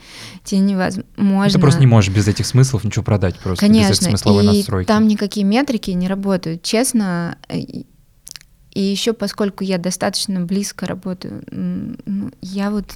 [0.44, 4.44] тебе невозможно просто не можешь без этих смыслов ничего продать просто, Конечно, без этой смысловой
[4.44, 4.88] и настройки.
[4.88, 7.38] там никакие метрики не работают, честно.
[7.48, 12.86] И еще поскольку я достаточно близко работаю, ну, я вот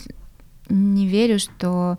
[0.68, 1.98] не верю, что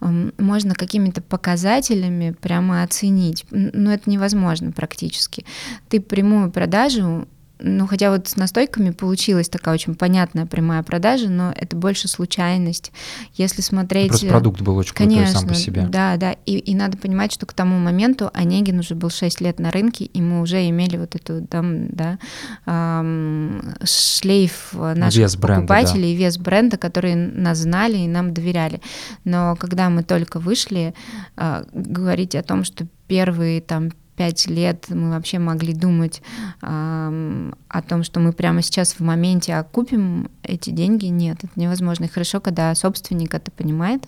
[0.00, 3.44] можно какими-то показателями прямо оценить.
[3.50, 5.44] Но это невозможно практически.
[5.88, 7.28] Ты прямую продажу
[7.60, 12.92] ну, хотя вот с настойками получилась такая очень понятная прямая продажа, но это больше случайность.
[13.34, 14.08] Если смотреть...
[14.08, 15.86] Просто продукт был очень конечно, крутой сам по себе.
[15.88, 16.32] Да, да.
[16.46, 20.04] И, и надо понимать, что к тому моменту Онегин уже был 6 лет на рынке,
[20.04, 22.18] и мы уже имели вот эту там, да,
[22.66, 26.24] эм, шлейф наших вес покупателей, бренда, да.
[26.24, 28.80] вес бренда, которые нас знали и нам доверяли.
[29.24, 30.94] Но когда мы только вышли,
[31.36, 36.22] э, говорить о том, что первые там пять лет мы вообще могли думать
[36.60, 42.06] э, о том, что мы прямо сейчас в моменте окупим эти деньги, нет, это невозможно.
[42.06, 44.02] И хорошо, когда собственник это понимает.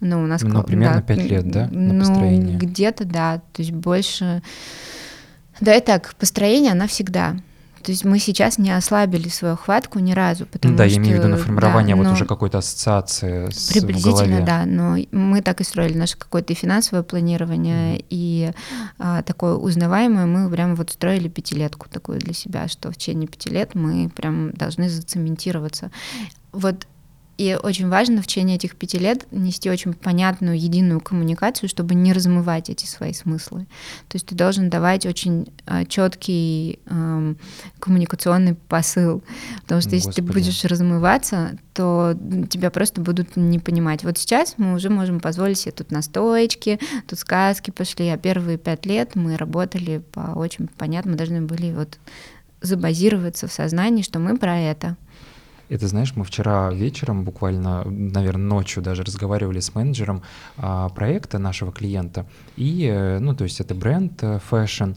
[0.00, 0.42] Но у нас...
[0.42, 2.58] Ну, примерно да, лет, да, на ну, построение?
[2.58, 4.42] где-то, да, то есть больше...
[5.60, 7.36] Да, и так, построение, она всегда.
[7.82, 10.94] То есть мы сейчас не ослабили свою хватку ни разу, потому да, что...
[10.94, 14.96] я имею в виду на формирование да, вот уже какой-то ассоциации с Приблизительно, да, но
[15.10, 18.06] мы так и строили наше какое-то финансовое планирование, mm-hmm.
[18.10, 18.52] и
[18.98, 23.50] а, такое узнаваемое мы прям вот строили пятилетку такую для себя, что в течение пяти
[23.50, 25.90] лет мы прям должны зацементироваться.
[26.52, 26.86] Вот
[27.38, 32.12] и очень важно в течение этих пяти лет нести очень понятную, единую коммуникацию, чтобы не
[32.12, 33.66] размывать эти свои смыслы.
[34.08, 37.34] То есть ты должен давать очень э, четкий э,
[37.78, 39.22] коммуникационный посыл.
[39.62, 39.94] Потому что Господи.
[39.94, 42.14] если ты будешь размываться, то
[42.50, 44.04] тебя просто будут не понимать.
[44.04, 48.84] Вот сейчас мы уже можем позволить себе тут настоечки, тут сказки пошли, а первые пять
[48.84, 51.98] лет мы работали по очень понятно, мы должны были вот
[52.60, 54.96] забазироваться в сознании, что мы про это.
[55.72, 60.22] Это, знаешь, мы вчера вечером, буквально, наверное, ночью даже разговаривали с менеджером
[60.58, 62.26] а, проекта нашего клиента.
[62.58, 64.92] И, э, ну, то есть это бренд fashion.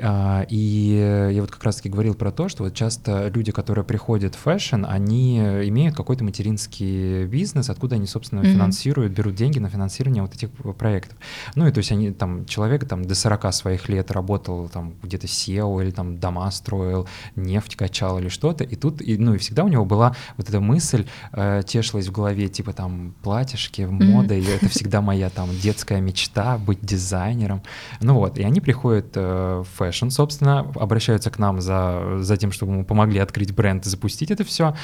[0.00, 4.34] А, и я вот как раз-таки говорил про то, что вот часто люди, которые приходят
[4.34, 8.52] в fashion, они имеют какой-то материнский бизнес, откуда они, собственно, mm-hmm.
[8.52, 11.16] финансируют, берут деньги на финансирование вот этих проектов.
[11.54, 15.26] Ну и то есть они там, человек там до 40 своих лет работал там где-то
[15.26, 19.64] CEO или там дома строил, нефть качал или что-то, и тут, и, ну и всегда
[19.64, 24.40] у него была вот эта мысль, э, тешилась в голове, типа там платьишки, мода, mm-hmm.
[24.40, 27.62] и это всегда моя там детская мечта быть дизайнером.
[28.00, 32.52] Ну вот, и они приходят э, в Fashion, собственно, обращаются к нам за, за тем,
[32.52, 34.74] чтобы мы помогли открыть бренд запустить это все.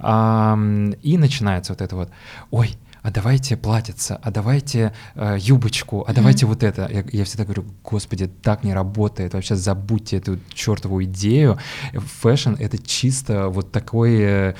[0.00, 2.10] И начинается вот это вот,
[2.50, 6.48] ой, а давайте платьице, а давайте э, юбочку, а давайте mm-hmm.
[6.48, 6.88] вот это.
[6.92, 11.58] Я, я всегда говорю, господи, так не работает, вообще забудьте эту чертову идею.
[11.94, 14.54] Fashion— это чисто вот такой э,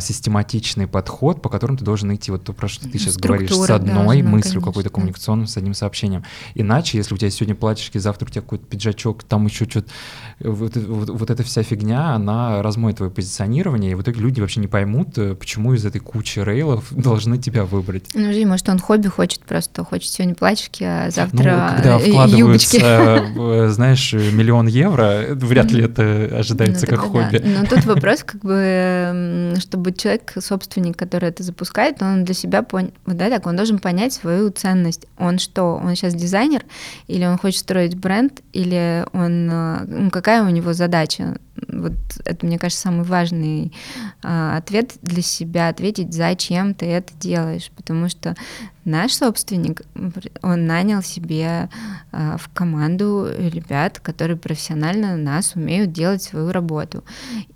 [0.00, 3.66] систематичный подход, по которому ты должен идти, вот то, про что ты сейчас Структура говоришь,
[3.66, 6.24] с одной должна, мыслью какой-то коммуникационной, с одним сообщением.
[6.54, 9.90] Иначе, если у тебя сегодня платьишки, завтра у тебя какой-то пиджачок, там еще что-то,
[10.40, 14.60] вот, вот, вот эта вся фигня, она размоет твое позиционирование, и в итоге люди вообще
[14.60, 18.04] не поймут, э, почему из этой кучи рейлов должны тебя выбрать.
[18.14, 23.70] Ну, жди, может, он хобби хочет просто, хочет сегодня платьишки, а завтра ну, когда вкладываются,
[23.70, 27.38] знаешь, миллион евро, вряд ли это ожидается ну, как хобби.
[27.38, 27.60] Да.
[27.60, 32.92] Но тут вопрос, как бы, чтобы человек, собственник, который это запускает, он для себя понял,
[33.06, 35.06] да, так, он должен понять свою ценность.
[35.18, 36.62] Он что, он сейчас дизайнер,
[37.06, 41.38] или он хочет строить бренд, или он, ну, какая у него задача?
[41.80, 41.92] Вот
[42.24, 43.72] это, мне кажется, самый важный
[44.22, 48.34] а, ответ для себя, ответить, зачем ты это делаешь, потому что
[48.84, 49.82] наш собственник,
[50.42, 51.68] он нанял себе
[52.12, 57.04] а, в команду ребят, которые профессионально нас умеют делать свою работу.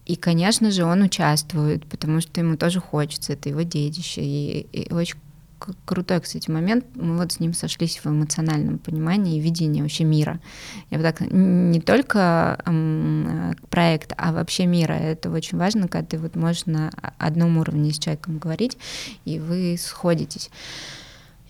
[0.07, 4.93] И, конечно же, он участвует, потому что ему тоже хочется, это его детище, и, и
[4.93, 5.17] очень
[5.85, 6.85] крутой, кстати, момент.
[6.94, 10.40] Мы вот с ним сошлись в эмоциональном понимании и видении вообще мира.
[10.90, 12.59] Я вот так не только
[13.70, 14.92] проект, а вообще мира.
[14.92, 18.77] Это очень важно, когда ты вот можешь на одном уровне с человеком говорить,
[19.24, 20.50] и вы сходитесь.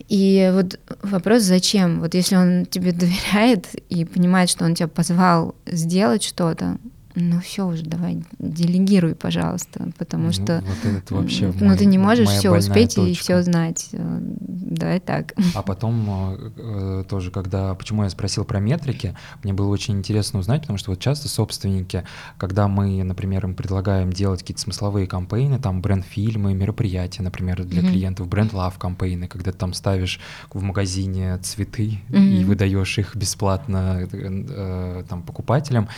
[0.09, 2.01] И вот вопрос, зачем?
[2.01, 6.79] Вот если он тебе доверяет и понимает, что он тебя позвал сделать что-то,
[7.17, 10.65] ну все уже, давай, делегируй, пожалуйста, потому ну, что
[11.11, 13.11] вот ну мой, ты не можешь все успеть точка.
[13.11, 15.33] и все знать, э, давай так.
[15.55, 20.63] А потом э, тоже, когда, почему я спросил про метрики, мне было очень интересно узнать,
[20.63, 22.05] потому что вот часто собственники,
[22.37, 27.91] когда мы, например, им предлагаем делать какие-то смысловые кампейны, там бренд-фильмы, мероприятия, например, для mm-hmm.
[27.91, 30.19] клиентов, бренд-лав кампейны, когда ты там ставишь
[30.53, 32.41] в магазине цветы mm-hmm.
[32.41, 35.89] и выдаешь их бесплатно э, там покупателям.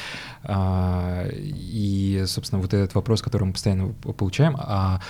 [0.44, 5.00] Э, и, собственно, вот этот вопрос, который мы постоянно получаем, а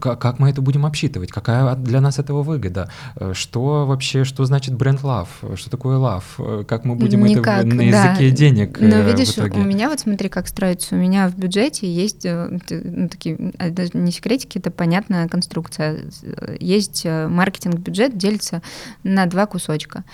[0.00, 1.30] как мы это будем обсчитывать?
[1.30, 2.90] Какая для нас этого выгода?
[3.16, 5.56] Э, что вообще, что значит бренд love?
[5.56, 6.64] Что такое love?
[6.64, 8.36] Как мы будем Никак, это на языке да.
[8.36, 10.94] денег Но э, видишь, у меня вот смотри, как строится.
[10.94, 16.04] У меня в бюджете есть э, ну, такие, а, даже не секретики, это понятная конструкция.
[16.60, 18.62] Есть маркетинг-бюджет, делится
[19.02, 20.04] на два кусочка.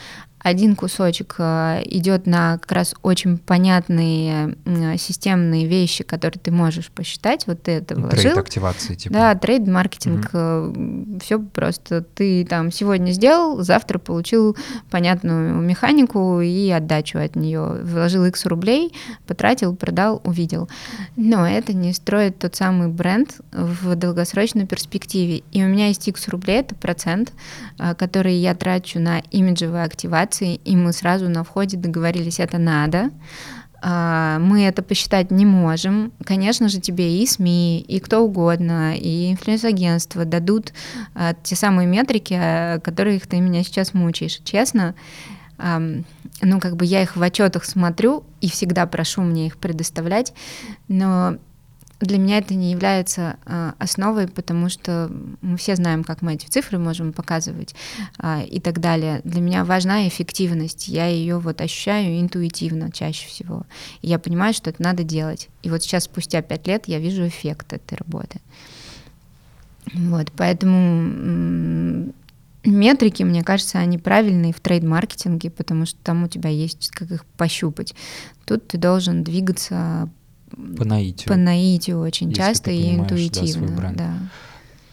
[0.40, 4.56] Один кусочек э, идет на как раз очень понятные
[4.98, 7.46] системные вещи, которые ты можешь посчитать.
[7.46, 8.32] Вот ты это вложил.
[8.32, 9.14] Trade активации, типа.
[9.14, 11.18] Да, trade-маркетинг, угу.
[11.22, 12.02] все просто.
[12.02, 14.56] Ты там сегодня сделал, завтра получил
[14.90, 17.80] понятную механику и отдачу от нее.
[17.82, 18.94] Вложил X рублей,
[19.26, 20.68] потратил, продал, увидел.
[21.16, 25.42] Но это не строит тот самый бренд в долгосрочной перспективе.
[25.52, 27.32] И у меня есть X рублей, это процент,
[27.78, 33.10] э, который я трачу на имиджевые активации, и мы сразу на входе договорились, это надо.
[33.82, 36.12] А, мы это посчитать не можем.
[36.24, 40.72] Конечно же, тебе и СМИ, и кто угодно, и инфлюенс-агентства дадут
[41.14, 44.40] а, те самые метрики, а, которых ты меня сейчас мучаешь.
[44.44, 44.94] Честно,
[46.42, 50.32] ну, как бы я их в отчетах смотрю и всегда прошу мне их предоставлять,
[50.88, 51.36] но
[52.00, 55.10] для меня это не является э, основой, потому что
[55.42, 57.74] мы все знаем, как мы эти цифры можем показывать
[58.18, 59.20] э, и так далее.
[59.24, 60.88] Для меня важна эффективность.
[60.88, 63.64] Я ее вот ощущаю интуитивно чаще всего.
[64.00, 65.48] И я понимаю, что это надо делать.
[65.62, 68.40] И вот сейчас, спустя пять лет, я вижу эффект этой работы.
[69.92, 72.12] Вот, поэтому
[72.64, 77.24] метрики, мне кажется, они правильные в трейд-маркетинге, потому что там у тебя есть как их
[77.24, 77.94] пощупать.
[78.44, 80.08] Тут ты должен двигаться
[80.76, 81.28] по наитию.
[81.28, 83.92] По наитию очень часто и интуитивно.
[83.94, 84.14] Да,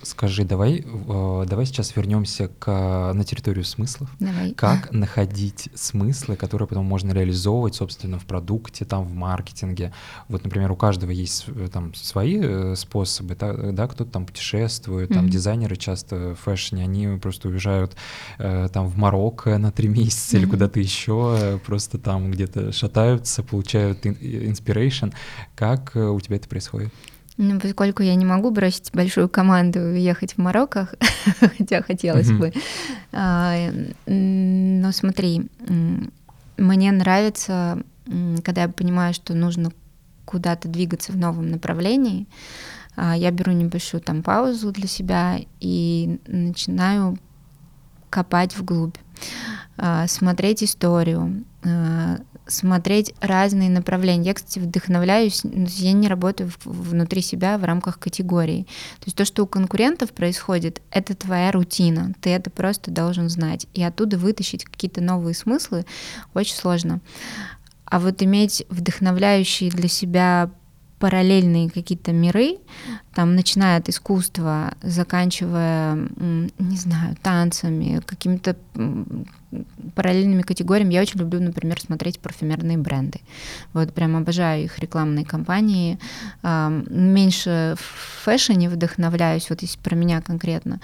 [0.08, 4.10] Скажи, давай, э, давай сейчас вернемся к, на территорию смыслов.
[4.20, 4.54] Давай.
[4.54, 9.94] Как находить смыслы, которые потом можно реализовывать, собственно, в продукте, там, в маркетинге.
[10.30, 15.26] Вот, например, у каждого есть э, там свои э, способы, да, кто-то там путешествует, там
[15.26, 15.30] mm-hmm.
[15.30, 17.98] дизайнеры часто в фэшне, они просто уезжают
[18.38, 20.40] там в Марокко на три месяца mm-hmm.
[20.40, 25.14] или куда-то еще, просто там где-то шатаются, получают inspiration.
[25.56, 26.94] Как у тебя это происходит?
[27.38, 30.90] Ну, поскольку я не могу бросить большую команду и ехать в Марокко,
[31.40, 32.52] хотя хотелось бы.
[33.12, 33.56] А,
[34.08, 35.48] но смотри,
[36.58, 37.84] мне нравится,
[38.44, 39.72] когда я понимаю, что нужно
[40.26, 42.26] куда-то двигаться в новом направлении,
[42.96, 47.18] а, я беру небольшую там паузу для себя и начинаю
[48.10, 48.98] копать вглубь,
[49.78, 51.44] а, смотреть историю,
[52.48, 54.28] смотреть разные направления.
[54.28, 58.64] Я, кстати, вдохновляюсь, я не работаю внутри себя в рамках категории.
[59.00, 63.68] То есть то, что у конкурентов происходит, это твоя рутина, ты это просто должен знать.
[63.74, 65.86] И оттуда вытащить какие-то новые смыслы
[66.34, 67.00] очень сложно.
[67.86, 70.50] А вот иметь вдохновляющие для себя
[71.00, 72.58] параллельные какие-то миры,
[73.14, 78.56] там, начиная от искусства, заканчивая, не знаю, танцами, какими-то
[79.96, 80.94] параллельными категориями.
[80.94, 83.20] Я очень люблю, например, смотреть парфюмерные бренды.
[83.74, 85.98] Вот прям обожаю их рекламные кампании.
[86.44, 90.80] Меньше в фэшне вдохновляюсь, вот если про меня конкретно.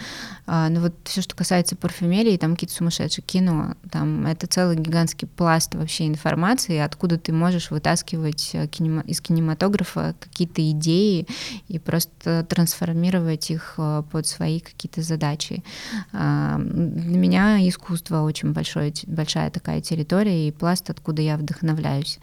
[0.45, 5.27] А, но вот все, что касается парфюмерии, там какие-то сумасшедшие кино, там это целый гигантский
[5.27, 11.27] пласт вообще информации, откуда ты можешь вытаскивать э, из кинематографа какие-то идеи
[11.67, 15.63] и просто трансформировать их э, под свои какие-то задачи.
[16.11, 22.19] Для меня искусство очень большой, большая такая территория и пласт, откуда я вдохновляюсь.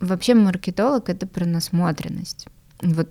[0.00, 2.46] Вообще маркетолог— это про насмотренность.
[2.80, 3.08] Вот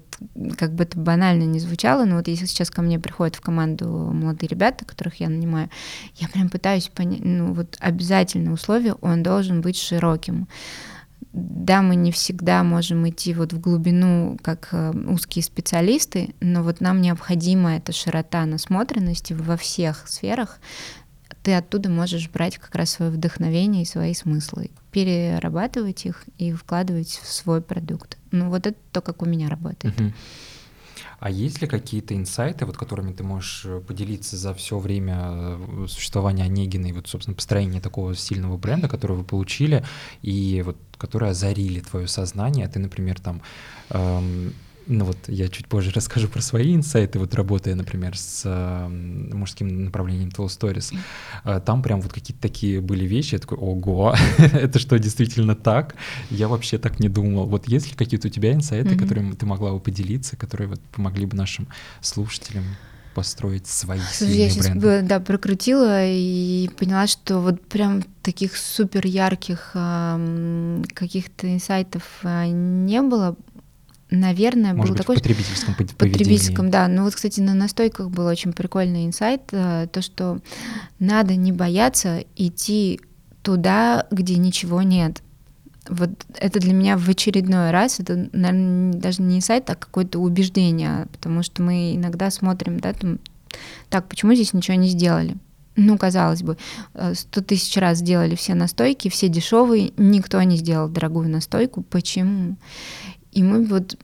[0.58, 3.88] как бы это банально не звучало, но вот если сейчас ко мне приходят в команду
[4.14, 5.70] молодые ребята, которых я нанимаю,
[6.16, 10.48] я прям пытаюсь понять, ну вот обязательное условие, он должен быть широким
[11.38, 16.82] да, мы не всегда можем идти вот в глубину, как э, узкие специалисты, но вот
[16.82, 20.60] нам необходима эта широта насмотренности во всех сферах,
[21.48, 27.22] ты оттуда можешь брать как раз свое вдохновение и свои смыслы, перерабатывать их и вкладывать
[27.24, 28.18] в свой продукт.
[28.32, 29.96] Ну вот это то, как у меня работает.
[31.20, 35.86] А есть ли какие-то инсайты, вот которыми ты можешь э, поделиться за все время э,
[35.88, 39.86] существования Онегина и вот, собственно, построения такого сильного бренда, который вы получили,
[40.22, 42.68] и вот которые озарили твое сознание?
[42.68, 43.42] Ты, например, там
[43.90, 44.54] эм,
[44.88, 49.86] ну вот я чуть позже расскажу про свои инсайты, вот работая, например, с э, мужским
[49.86, 50.96] направлением Tall Stories,
[51.44, 55.96] э, там прям вот какие-то такие были вещи, я такой, ого, это что, действительно так?
[56.30, 57.48] Я вообще так не думал.
[57.48, 59.00] Вот есть ли какие-то у тебя инсайты, mm-hmm.
[59.00, 61.68] которыми ты могла бы поделиться, которые вот помогли бы нашим
[62.02, 62.64] слушателям?
[63.18, 65.02] построить свои сильные Я сейчас бренды.
[65.02, 73.02] да, прокрутила и поняла, что вот прям таких супер ярких э, каких-то инсайтов э, не
[73.02, 73.36] было.
[74.10, 75.16] Наверное, Может был быть, такой...
[75.16, 75.98] в потребительском поведении.
[75.98, 76.88] потребительском, да.
[76.88, 80.40] Ну вот, кстати, на настойках был очень прикольный инсайт, э, то, что
[81.00, 83.02] надо не бояться идти
[83.42, 85.22] туда, где ничего нет.
[85.90, 91.08] Вот это для меня в очередной раз, это, наверное, даже не инсайт, а какое-то убеждение,
[91.12, 93.20] потому что мы иногда смотрим, да, там,
[93.90, 95.36] так, почему здесь ничего не сделали?
[95.78, 96.58] ну, казалось бы,
[96.96, 101.84] э, сто тысяч раз сделали все настойки, все дешевые, никто не сделал дорогую настойку.
[101.84, 102.58] Почему?
[103.38, 104.00] И мы вот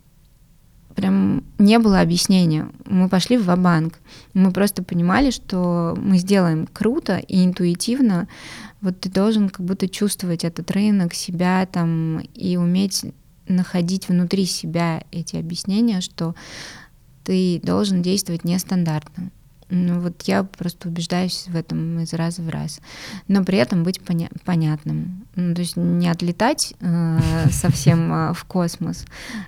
[0.94, 2.70] прям не было объяснения.
[2.86, 3.98] Мы пошли в банк
[4.36, 8.28] Мы просто понимали, что мы сделаем круто и интуитивно.
[8.82, 13.06] Вот ты должен как будто чувствовать этот рынок, себя там и уметь
[13.48, 16.36] находить внутри себя эти объяснения, что
[17.24, 19.32] ты должен действовать нестандартно.
[19.70, 22.80] Ну вот я просто убеждаюсь в этом из раза в раз.
[23.28, 25.26] Но при этом быть поня- понятным.
[25.36, 27.20] Ну, то есть не отлетать э,
[27.52, 29.06] совсем э, в космос,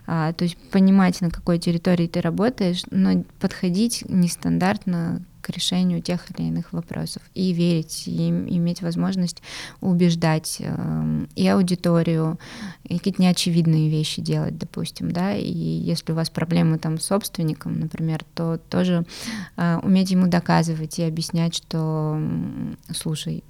[0.07, 6.25] а, то есть понимать, на какой территории ты работаешь, но подходить нестандартно к решению тех
[6.31, 9.43] или иных вопросов и верить, и иметь возможность
[9.79, 12.39] убеждать э, и аудиторию,
[12.83, 17.79] и какие-то неочевидные вещи делать, допустим, да, и если у вас проблемы там с собственником,
[17.79, 19.05] например, то тоже
[19.55, 22.19] э, уметь ему доказывать и объяснять, что,
[22.91, 23.43] слушай,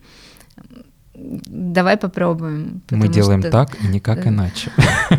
[1.15, 2.81] давай попробуем.
[2.89, 3.51] Мы делаем что...
[3.51, 4.71] так и никак иначе.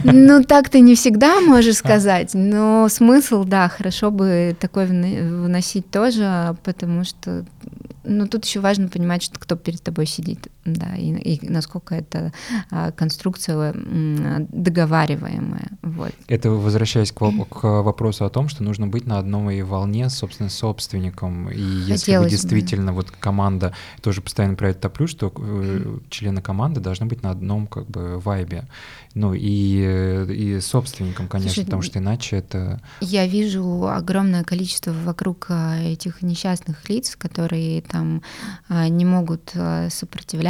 [0.05, 6.57] Ну, так ты не всегда можешь сказать, но смысл, да, хорошо бы такой вносить тоже,
[6.65, 7.45] потому что
[8.05, 12.33] ну, тут еще важно понимать, что кто перед тобой сидит, да, и, и насколько это
[12.71, 15.71] а, конструкция договариваемая.
[15.83, 16.13] Вот.
[16.29, 21.51] Это возвращаясь к, к вопросу о том, что нужно быть на одной волне, собственно, собственником.
[21.51, 22.97] И если Хотелось вы действительно, бы.
[22.97, 27.67] вот команда, тоже постоянно про это топлю, что э, члены команды должны быть на одном
[27.67, 28.69] как бы вайбе.
[29.15, 32.83] Ну и, и собственником, конечно, Слушай, потому что иначе это...
[33.01, 38.23] Я вижу огромное количество вокруг а, этих несчастных лиц, которые там
[38.69, 39.89] а, не могут а,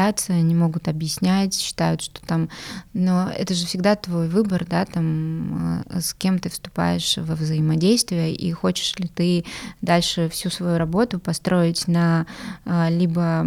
[0.06, 2.48] сопротивляться, не могут объяснять, считают, что там...
[2.92, 8.52] Но это же всегда твой выбор, да, там с кем ты вступаешь во взаимодействие, и
[8.52, 9.44] хочешь ли ты
[9.82, 12.26] дальше всю свою работу построить на
[12.64, 13.46] либо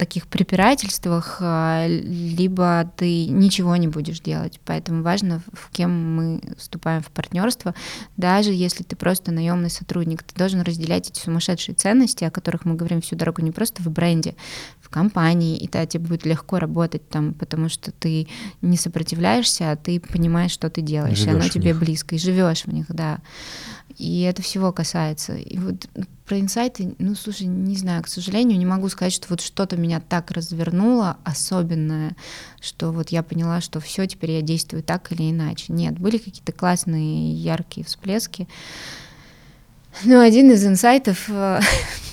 [0.00, 4.58] таких препирательствах, а, либо ты ничего не будешь делать.
[4.64, 7.74] Поэтому важно, в кем мы вступаем в партнерство.
[8.16, 12.76] Даже если ты просто наемный сотрудник, ты должен разделять эти сумасшедшие ценности, о которых мы
[12.76, 14.34] говорим всю дорогу, не просто в бренде,
[14.90, 18.26] в компании, и тогда тебе будет легко работать там, потому что ты
[18.60, 21.78] не сопротивляешься, а ты понимаешь, что ты делаешь, живешь и оно тебе них.
[21.78, 23.20] близко, и живешь в них, да.
[23.98, 25.34] И это всего касается.
[25.34, 25.88] И вот
[26.26, 30.00] про инсайты, ну, слушай, не знаю, к сожалению, не могу сказать, что вот что-то меня
[30.00, 32.16] так развернуло, особенное,
[32.60, 35.72] что вот я поняла, что все, теперь я действую так или иначе.
[35.72, 38.48] Нет, были какие-то классные, яркие всплески.
[40.04, 41.60] Но один из инсайтов, э,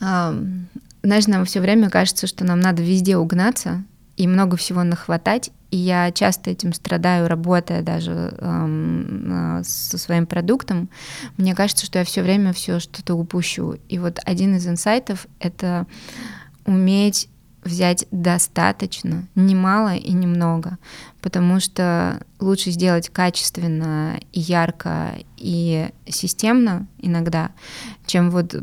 [0.00, 3.84] знаешь, нам все время кажется, что нам надо везде угнаться
[4.16, 10.88] и много всего нахватать, и я часто этим страдаю, работая даже эм, со своим продуктом.
[11.36, 13.76] Мне кажется, что я все время все что-то упущу.
[13.88, 15.86] И вот один из инсайтов— это
[16.64, 17.28] уметь
[17.62, 20.78] взять достаточно, немало и немного,
[21.20, 27.50] потому что лучше сделать качественно и ярко и системно иногда,
[28.06, 28.54] чем вот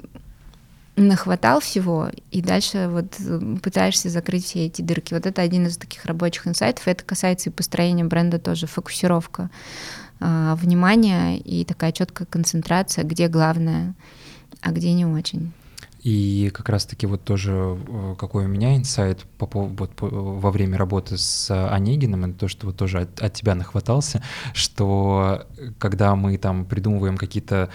[0.96, 3.16] нахватал всего, и дальше вот
[3.62, 5.14] пытаешься закрыть все эти дырки.
[5.14, 6.88] Вот это один из таких рабочих инсайтов.
[6.88, 9.50] Это касается и построения бренда тоже, фокусировка
[10.20, 13.94] э, внимания и такая четкая концентрация, где главное,
[14.62, 15.52] а где не очень.
[16.06, 20.78] И как раз-таки вот тоже э, какой у меня инсайт по, вот, по, во время
[20.78, 24.22] работы с Онегиным, это то, что вот тоже от, от тебя нахватался,
[24.54, 25.48] что
[25.80, 27.72] когда мы там придумываем какие-то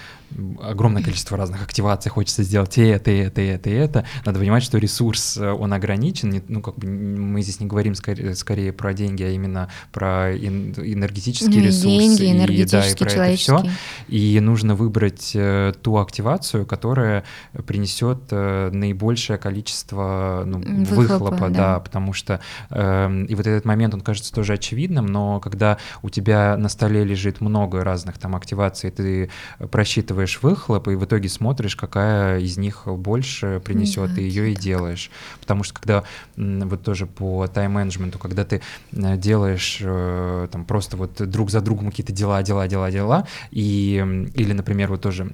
[0.61, 4.39] огромное количество разных активаций, хочется сделать и это, и это, и это, и это, надо
[4.39, 8.71] понимать, что ресурс, э, он ограничен, ну как бы мы здесь не говорим скорее, скорее
[8.71, 11.83] про деньги, а именно про энергетический ну, ресурс.
[11.83, 13.63] Деньги, и, энергетический, да, и про это все.
[14.07, 17.25] И нужно выбрать э, ту активацию, которая
[17.67, 21.73] принесет э, наибольшее количество ну, выхлопа, выхлопа да.
[21.73, 26.09] да, потому что э, и вот этот момент, он кажется тоже очевидным, но когда у
[26.09, 29.29] тебя на столе лежит много разных там активаций, ты
[29.71, 34.55] просчитываешь выхлоп и в итоге смотришь, какая из них больше принесет, да, и ее и
[34.55, 35.11] делаешь.
[35.39, 36.03] Потому что когда
[36.35, 38.61] вот тоже по тайм-менеджменту, когда ты
[38.91, 44.31] э, делаешь э, там просто вот друг за другом какие-то дела, дела, дела, дела, и
[44.35, 45.29] или, например, вот тоже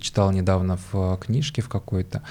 [0.00, 2.22] читал недавно в книжке в какой-то, это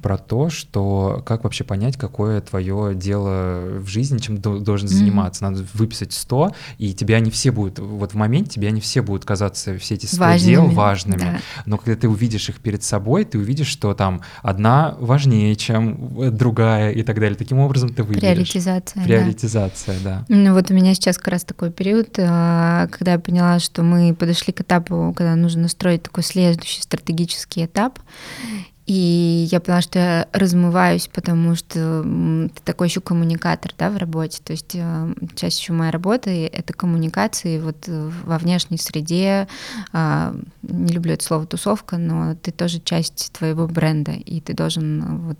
[0.00, 5.44] про то, что как вообще понять, какое твое дело в жизни, чем ты должен заниматься.
[5.44, 5.50] Mm-hmm.
[5.50, 9.26] Надо выписать 100, и тебя они все будут, вот в моменте тебе они все будут
[9.26, 11.20] казаться, все эти 100 важными, дел важными.
[11.20, 11.40] Да.
[11.66, 16.92] Но когда ты увидишь их перед собой, ты увидишь, что там одна важнее, чем другая
[16.92, 17.36] и так далее.
[17.36, 18.22] Таким образом ты выберешь.
[18.22, 19.04] Приоритизация.
[19.04, 20.24] Приоритизация, да.
[20.28, 20.34] да.
[20.34, 24.14] Ну вот у меня сейчас как раз такой период, а, когда я поняла, что мы
[24.14, 27.98] подошли к этапу, когда нужно настроить такой следующий стратегический этап,
[28.90, 34.42] И я поняла, что я размываюсь, потому что ты такой еще коммуникатор да, в работе.
[34.42, 39.46] То есть э, часть еще моей работы— это коммуникации вот э, во внешней среде.
[39.92, 45.02] А, не люблю это слово «тусовка», но ты тоже часть твоего бренда, и ты должен
[45.02, 45.38] э, вот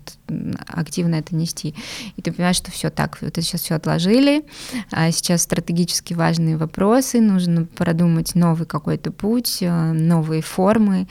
[0.67, 1.75] активно это нести.
[2.15, 4.45] И ты понимаешь, что все так, вот это сейчас все отложили,
[4.91, 11.09] а сейчас стратегически важные вопросы, нужно продумать новый какой-то путь, новые формы,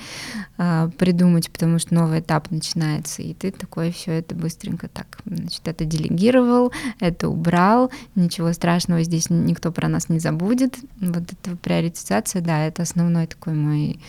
[0.56, 5.84] придумать, потому что новая этап начинается, и ты такой все это быстренько так, значит, это
[5.84, 10.78] делегировал, это убрал, ничего страшного здесь никто про нас не забудет.
[11.00, 14.00] Вот эта приоритизация, да, это основной такой мой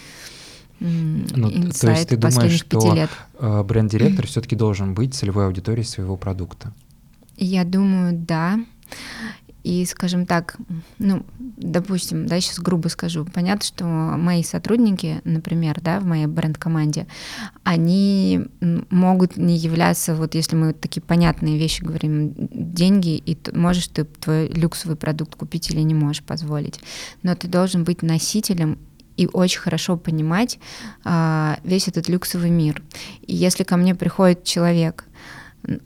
[0.80, 3.07] ну, инсайт то есть ты думаешь, что.
[3.39, 6.74] Э, бренд-директор все-таки должен быть целевой аудиторией своего продукта?
[7.38, 8.59] Я думаю, да.
[9.64, 10.57] И, скажем так,
[10.97, 17.07] ну, допустим, да, сейчас грубо скажу, понятно, что мои сотрудники, например, да, в моей бренд-команде,
[17.64, 18.47] они
[18.89, 24.47] могут не являться, вот если мы такие понятные вещи говорим, деньги, и можешь ты твой
[24.47, 26.80] люксовый продукт купить или не можешь позволить,
[27.22, 28.80] но ты должен быть носителем
[29.18, 30.57] и очень хорошо понимать
[31.03, 32.82] а, весь этот люксовый мир.
[33.22, 35.05] И если ко мне приходит человек,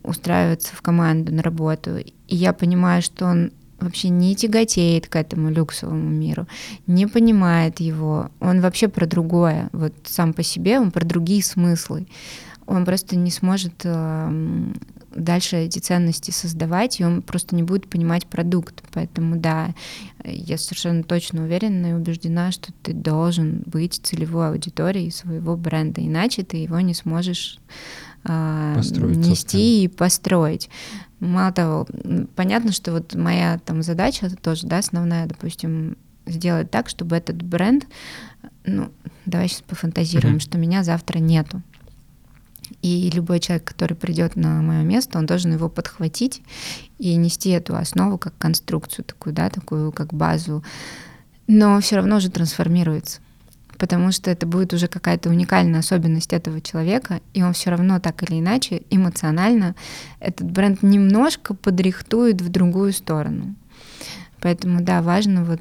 [0.02, 3.52] устраиваться в команду на работу, и я понимаю, что он
[3.86, 6.46] вообще не тяготеет к этому люксовому миру,
[6.86, 12.06] не понимает его, он вообще про другое, вот сам по себе он про другие смыслы,
[12.66, 14.72] он просто не сможет э,
[15.16, 18.82] дальше эти ценности создавать, и он просто не будет понимать продукт.
[18.92, 19.74] Поэтому да,
[20.24, 26.42] я совершенно точно уверена и убеждена, что ты должен быть целевой аудиторией своего бренда, иначе
[26.42, 27.58] ты его не сможешь
[28.26, 29.62] э, нести собственно.
[29.62, 30.70] и построить.
[31.20, 31.86] Мало того,
[32.34, 35.96] понятно, что вот моя там задача тоже, да, основная, допустим,
[36.26, 37.86] сделать так, чтобы этот бренд,
[38.64, 38.90] ну,
[39.24, 40.40] давай сейчас пофантазируем, mm-hmm.
[40.40, 41.62] что меня завтра нету.
[42.82, 46.42] И любой человек, который придет на мое место, он должен его подхватить
[46.98, 50.64] и нести эту основу как конструкцию такую, да, такую как базу,
[51.46, 53.20] но все равно же трансформируется
[53.78, 58.22] потому что это будет уже какая-то уникальная особенность этого человека, и он все равно так
[58.22, 59.74] или иначе эмоционально
[60.20, 63.54] этот бренд немножко подрихтует в другую сторону.
[64.40, 65.60] Поэтому да, важно вот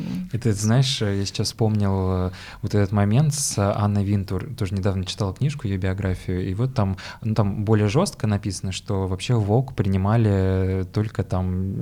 [0.00, 2.30] эм, это, знаешь, я сейчас вспомнил э,
[2.62, 6.96] вот этот момент с Анной Винтур, тоже недавно читал книжку, ее биографию, и вот там,
[7.22, 11.74] ну, там более жестко написано, что вообще ВОК принимали только там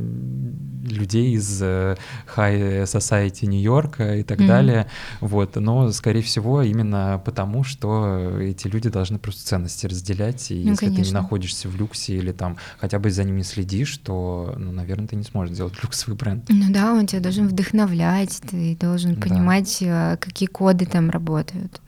[0.85, 1.97] людей из э,
[2.37, 4.47] High Society Нью-Йорка и так mm-hmm.
[4.47, 4.87] далее,
[5.21, 10.71] вот, но, скорее всего, именно потому, что эти люди должны просто ценности разделять, и ну,
[10.71, 11.05] если конечно.
[11.05, 15.09] ты не находишься в люксе или там хотя бы за ними следишь, то, ну, наверное,
[15.09, 16.45] ты не сможешь сделать люксовый бренд.
[16.49, 19.21] Ну да, он тебя должен вдохновлять управлять, ты должен да.
[19.21, 21.81] понимать, э, какие коды там работают.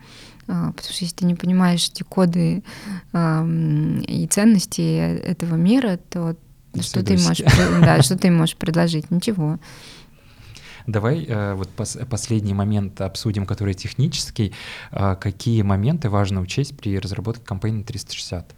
[0.48, 2.62] А, потому что если ты не понимаешь эти коды
[3.12, 6.36] и ценности этого мира, то
[6.80, 7.44] что ты, можешь,
[7.80, 9.10] да, что ты можешь предложить?
[9.10, 9.58] Ничего.
[10.86, 14.52] Давай э, вот пос последний момент обсудим, который технический.
[14.90, 18.54] Э, какие моменты важно учесть при разработке кампании 360?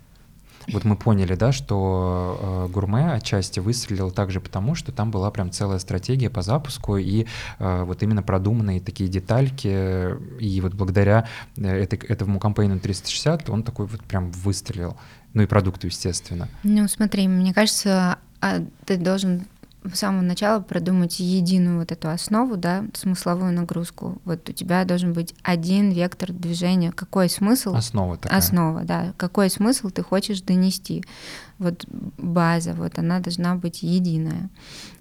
[0.69, 5.51] Вот мы поняли, да, что э, гурме отчасти выстрелил также потому, что там была прям
[5.51, 7.27] целая стратегия по запуску и
[7.59, 10.17] э, вот именно продуманные такие детальки.
[10.39, 14.97] И вот благодаря э, этой, этому кампейну 360 он такой вот прям выстрелил.
[15.35, 16.49] Ну и продукту, естественно.
[16.63, 19.47] Ну смотри, мне кажется, а, ты должен
[19.93, 24.21] с самого начала продумать единую вот эту основу, да, смысловую нагрузку.
[24.25, 26.93] Вот у тебя должен быть один вектор движения.
[26.93, 27.75] Какой смысл?
[27.75, 28.39] Основа такая.
[28.39, 29.13] Основа, да.
[29.17, 31.05] Какой смысл ты хочешь донести?
[31.59, 31.85] Вот
[32.19, 34.51] база, вот она должна быть единая.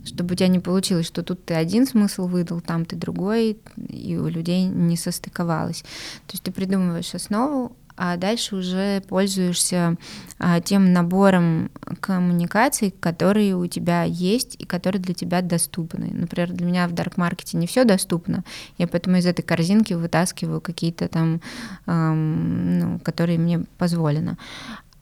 [0.03, 3.57] Чтобы у тебя не получилось, что тут ты один смысл выдал, там ты другой,
[3.88, 5.82] и у людей не состыковалось.
[6.27, 9.95] То есть ты придумываешь основу, а дальше уже пользуешься
[10.39, 16.09] а, тем набором коммуникаций, которые у тебя есть и которые для тебя доступны.
[16.11, 18.43] Например, для меня в дарк-маркете не все доступно,
[18.79, 21.41] я поэтому из этой корзинки вытаскиваю какие-то там,
[21.85, 24.35] эм, ну, которые мне позволено.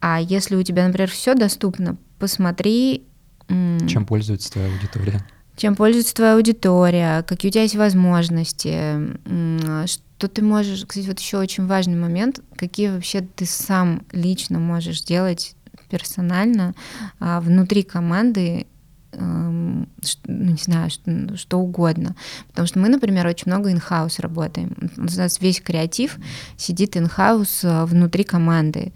[0.02, 3.06] А если у тебя, например, все доступно, посмотри.
[3.88, 5.26] Чем пользуется твоя аудитория?
[5.56, 8.94] Чем пользуется твоя аудитория, какие у тебя есть возможности,
[10.20, 15.00] что ты можешь, кстати, вот еще очень важный момент, какие вообще ты сам лично можешь
[15.00, 15.56] делать
[15.88, 16.74] персонально
[17.18, 18.66] а, внутри команды
[19.12, 19.88] эм,
[20.26, 22.16] ну, не знаю, что, что угодно.
[22.48, 24.76] Потому что мы, например, очень много инхаус работаем.
[24.98, 26.18] У нас весь креатив
[26.58, 28.92] сидит инхаус э, внутри команды.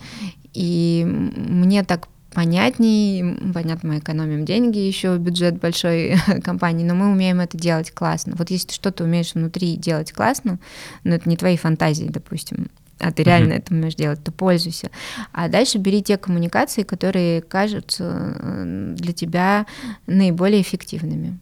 [0.52, 3.38] И мне так понятней.
[3.52, 8.34] Понятно, мы экономим деньги, еще бюджет большой компании, но мы умеем это делать классно.
[8.36, 10.58] Вот если ты что-то умеешь внутри делать классно,
[11.04, 12.68] но это не твои фантазии, допустим,
[12.98, 13.58] а ты реально mm-hmm.
[13.58, 14.90] это умеешь делать, то пользуйся.
[15.32, 19.66] А дальше бери те коммуникации, которые кажутся э, для тебя
[20.06, 21.38] наиболее эффективными.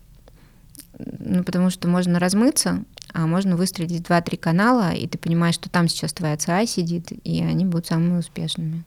[0.98, 5.88] Ну, потому что можно размыться, а можно выстрелить два-три канала, и ты понимаешь, что там
[5.88, 8.84] сейчас твоя ЦА сидит, и они будут самыми успешными.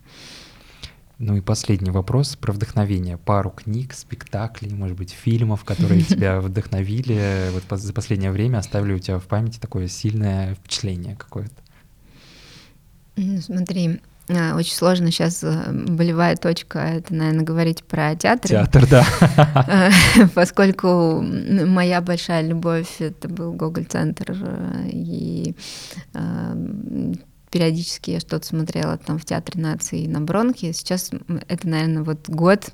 [1.17, 3.17] Ну и последний вопрос про вдохновение.
[3.17, 8.99] Пару книг, спектаклей, может быть, фильмов, которые тебя вдохновили, вот за последнее время оставили у
[8.99, 11.55] тебя в памяти такое сильное впечатление какое-то.
[13.15, 18.49] Ну, смотри, а, очень сложно сейчас э, болевая точка, это, наверное, говорить про театр.
[18.49, 19.05] Театр, да.
[20.35, 25.55] Поскольку моя большая любовь это был Гоголь-центр э, и
[26.13, 26.57] а,
[27.55, 30.73] периодически я что-то смотрела там в Театре нации на Бронхе.
[30.73, 31.09] Сейчас
[31.47, 32.65] это, наверное, вот год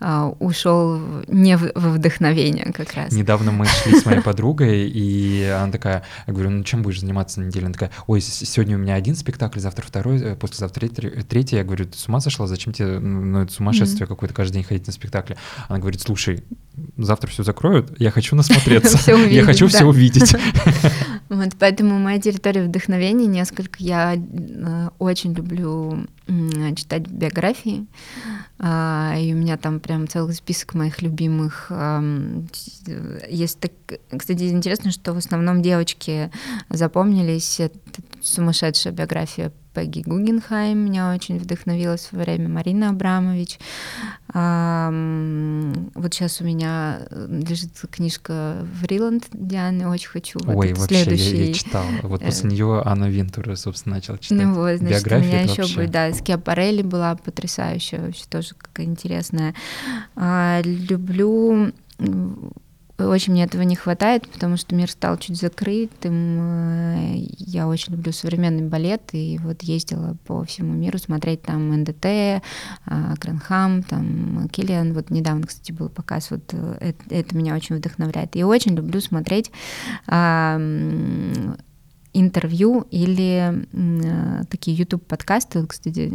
[0.00, 3.10] а, ушел не в, во вдохновение как раз.
[3.10, 7.40] Недавно мы шли с моей подругой, и она такая, я говорю, ну чем будешь заниматься
[7.40, 7.64] на неделе?
[7.64, 11.56] Она такая, ой, сегодня у меня один спектакль, завтра второй, э, послезавтра третий.
[11.56, 12.46] Я говорю, ты с ума сошла?
[12.46, 14.08] Зачем тебе, ну, это сумасшествие mm-hmm.
[14.08, 15.38] какое-то каждый день ходить на спектакли?
[15.68, 16.44] Она говорит, слушай,
[16.98, 20.34] завтра все закроют, я хочу насмотреться, я хочу все увидеть.
[21.28, 23.82] Вот поэтому моя территория вдохновения несколько.
[23.82, 26.06] Я э, очень люблю
[26.76, 27.86] читать биографии,
[28.58, 31.72] а, и у меня там прям целый список моих любимых.
[33.30, 33.72] Есть так,
[34.14, 36.30] кстати, интересно, что в основном девочки
[36.68, 37.60] запомнились.
[37.60, 37.78] Это
[38.20, 43.60] сумасшедшая биография Пегги Гугенхайм меня очень вдохновила в свое время, Марина Абрамович.
[44.26, 50.40] Вот сейчас у меня лежит книжка «Вриланд» Дианы, очень хочу.
[50.46, 51.36] Ой, вот вообще, следующий...
[51.36, 51.84] я, я читал.
[52.02, 54.38] Вот после э, нее Анна Винтур, собственно, начала читать.
[54.38, 55.74] Ну вот, значит, у меня еще вообще...
[55.76, 59.54] будет, да, Скиапарелли была потрясающая, вообще тоже какая интересная.
[60.16, 61.72] А, люблю
[62.98, 66.38] очень мне этого не хватает, потому что мир стал чуть закрытым.
[66.40, 72.04] Э, я очень люблю современный балет, и вот ездила по всему миру смотреть там НДТ,
[72.04, 72.40] э,
[73.20, 74.92] Кранхам, там Киллиан.
[74.94, 76.30] Вот недавно, кстати, был показ.
[76.30, 78.34] Вот э, это, это меня очень вдохновляет.
[78.34, 79.50] И очень люблю смотреть
[82.20, 86.12] интервью или э, такие YouTube-подкасты, кстати,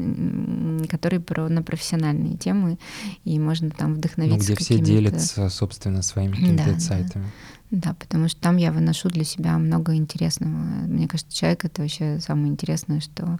[0.89, 2.77] которые про, на профессиональные темы,
[3.23, 4.49] и можно там вдохновиться.
[4.49, 7.25] Ну, где все делятся, собственно, своими какими-то да, инсайтами.
[7.71, 7.89] Да.
[7.89, 10.53] да, потому что там я выношу для себя много интересного.
[10.53, 13.39] Мне кажется, человек— это вообще самое интересное, что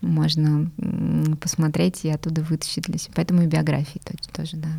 [0.00, 0.70] можно
[1.40, 3.12] посмотреть и оттуда вытащить для себя.
[3.16, 4.00] Поэтому и биографии
[4.32, 4.70] тоже, да.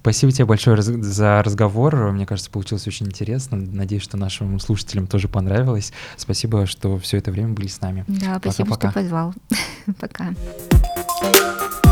[0.00, 1.94] Спасибо тебе большое за разговор.
[2.12, 3.58] Мне кажется, получилось очень интересно.
[3.58, 5.92] Надеюсь, что нашим слушателям тоже понравилось.
[6.16, 8.06] Спасибо, что все это время были с нами.
[8.08, 8.90] Да, спасибо, Пока-пока.
[8.90, 9.34] что позвал.
[10.00, 11.89] Пока.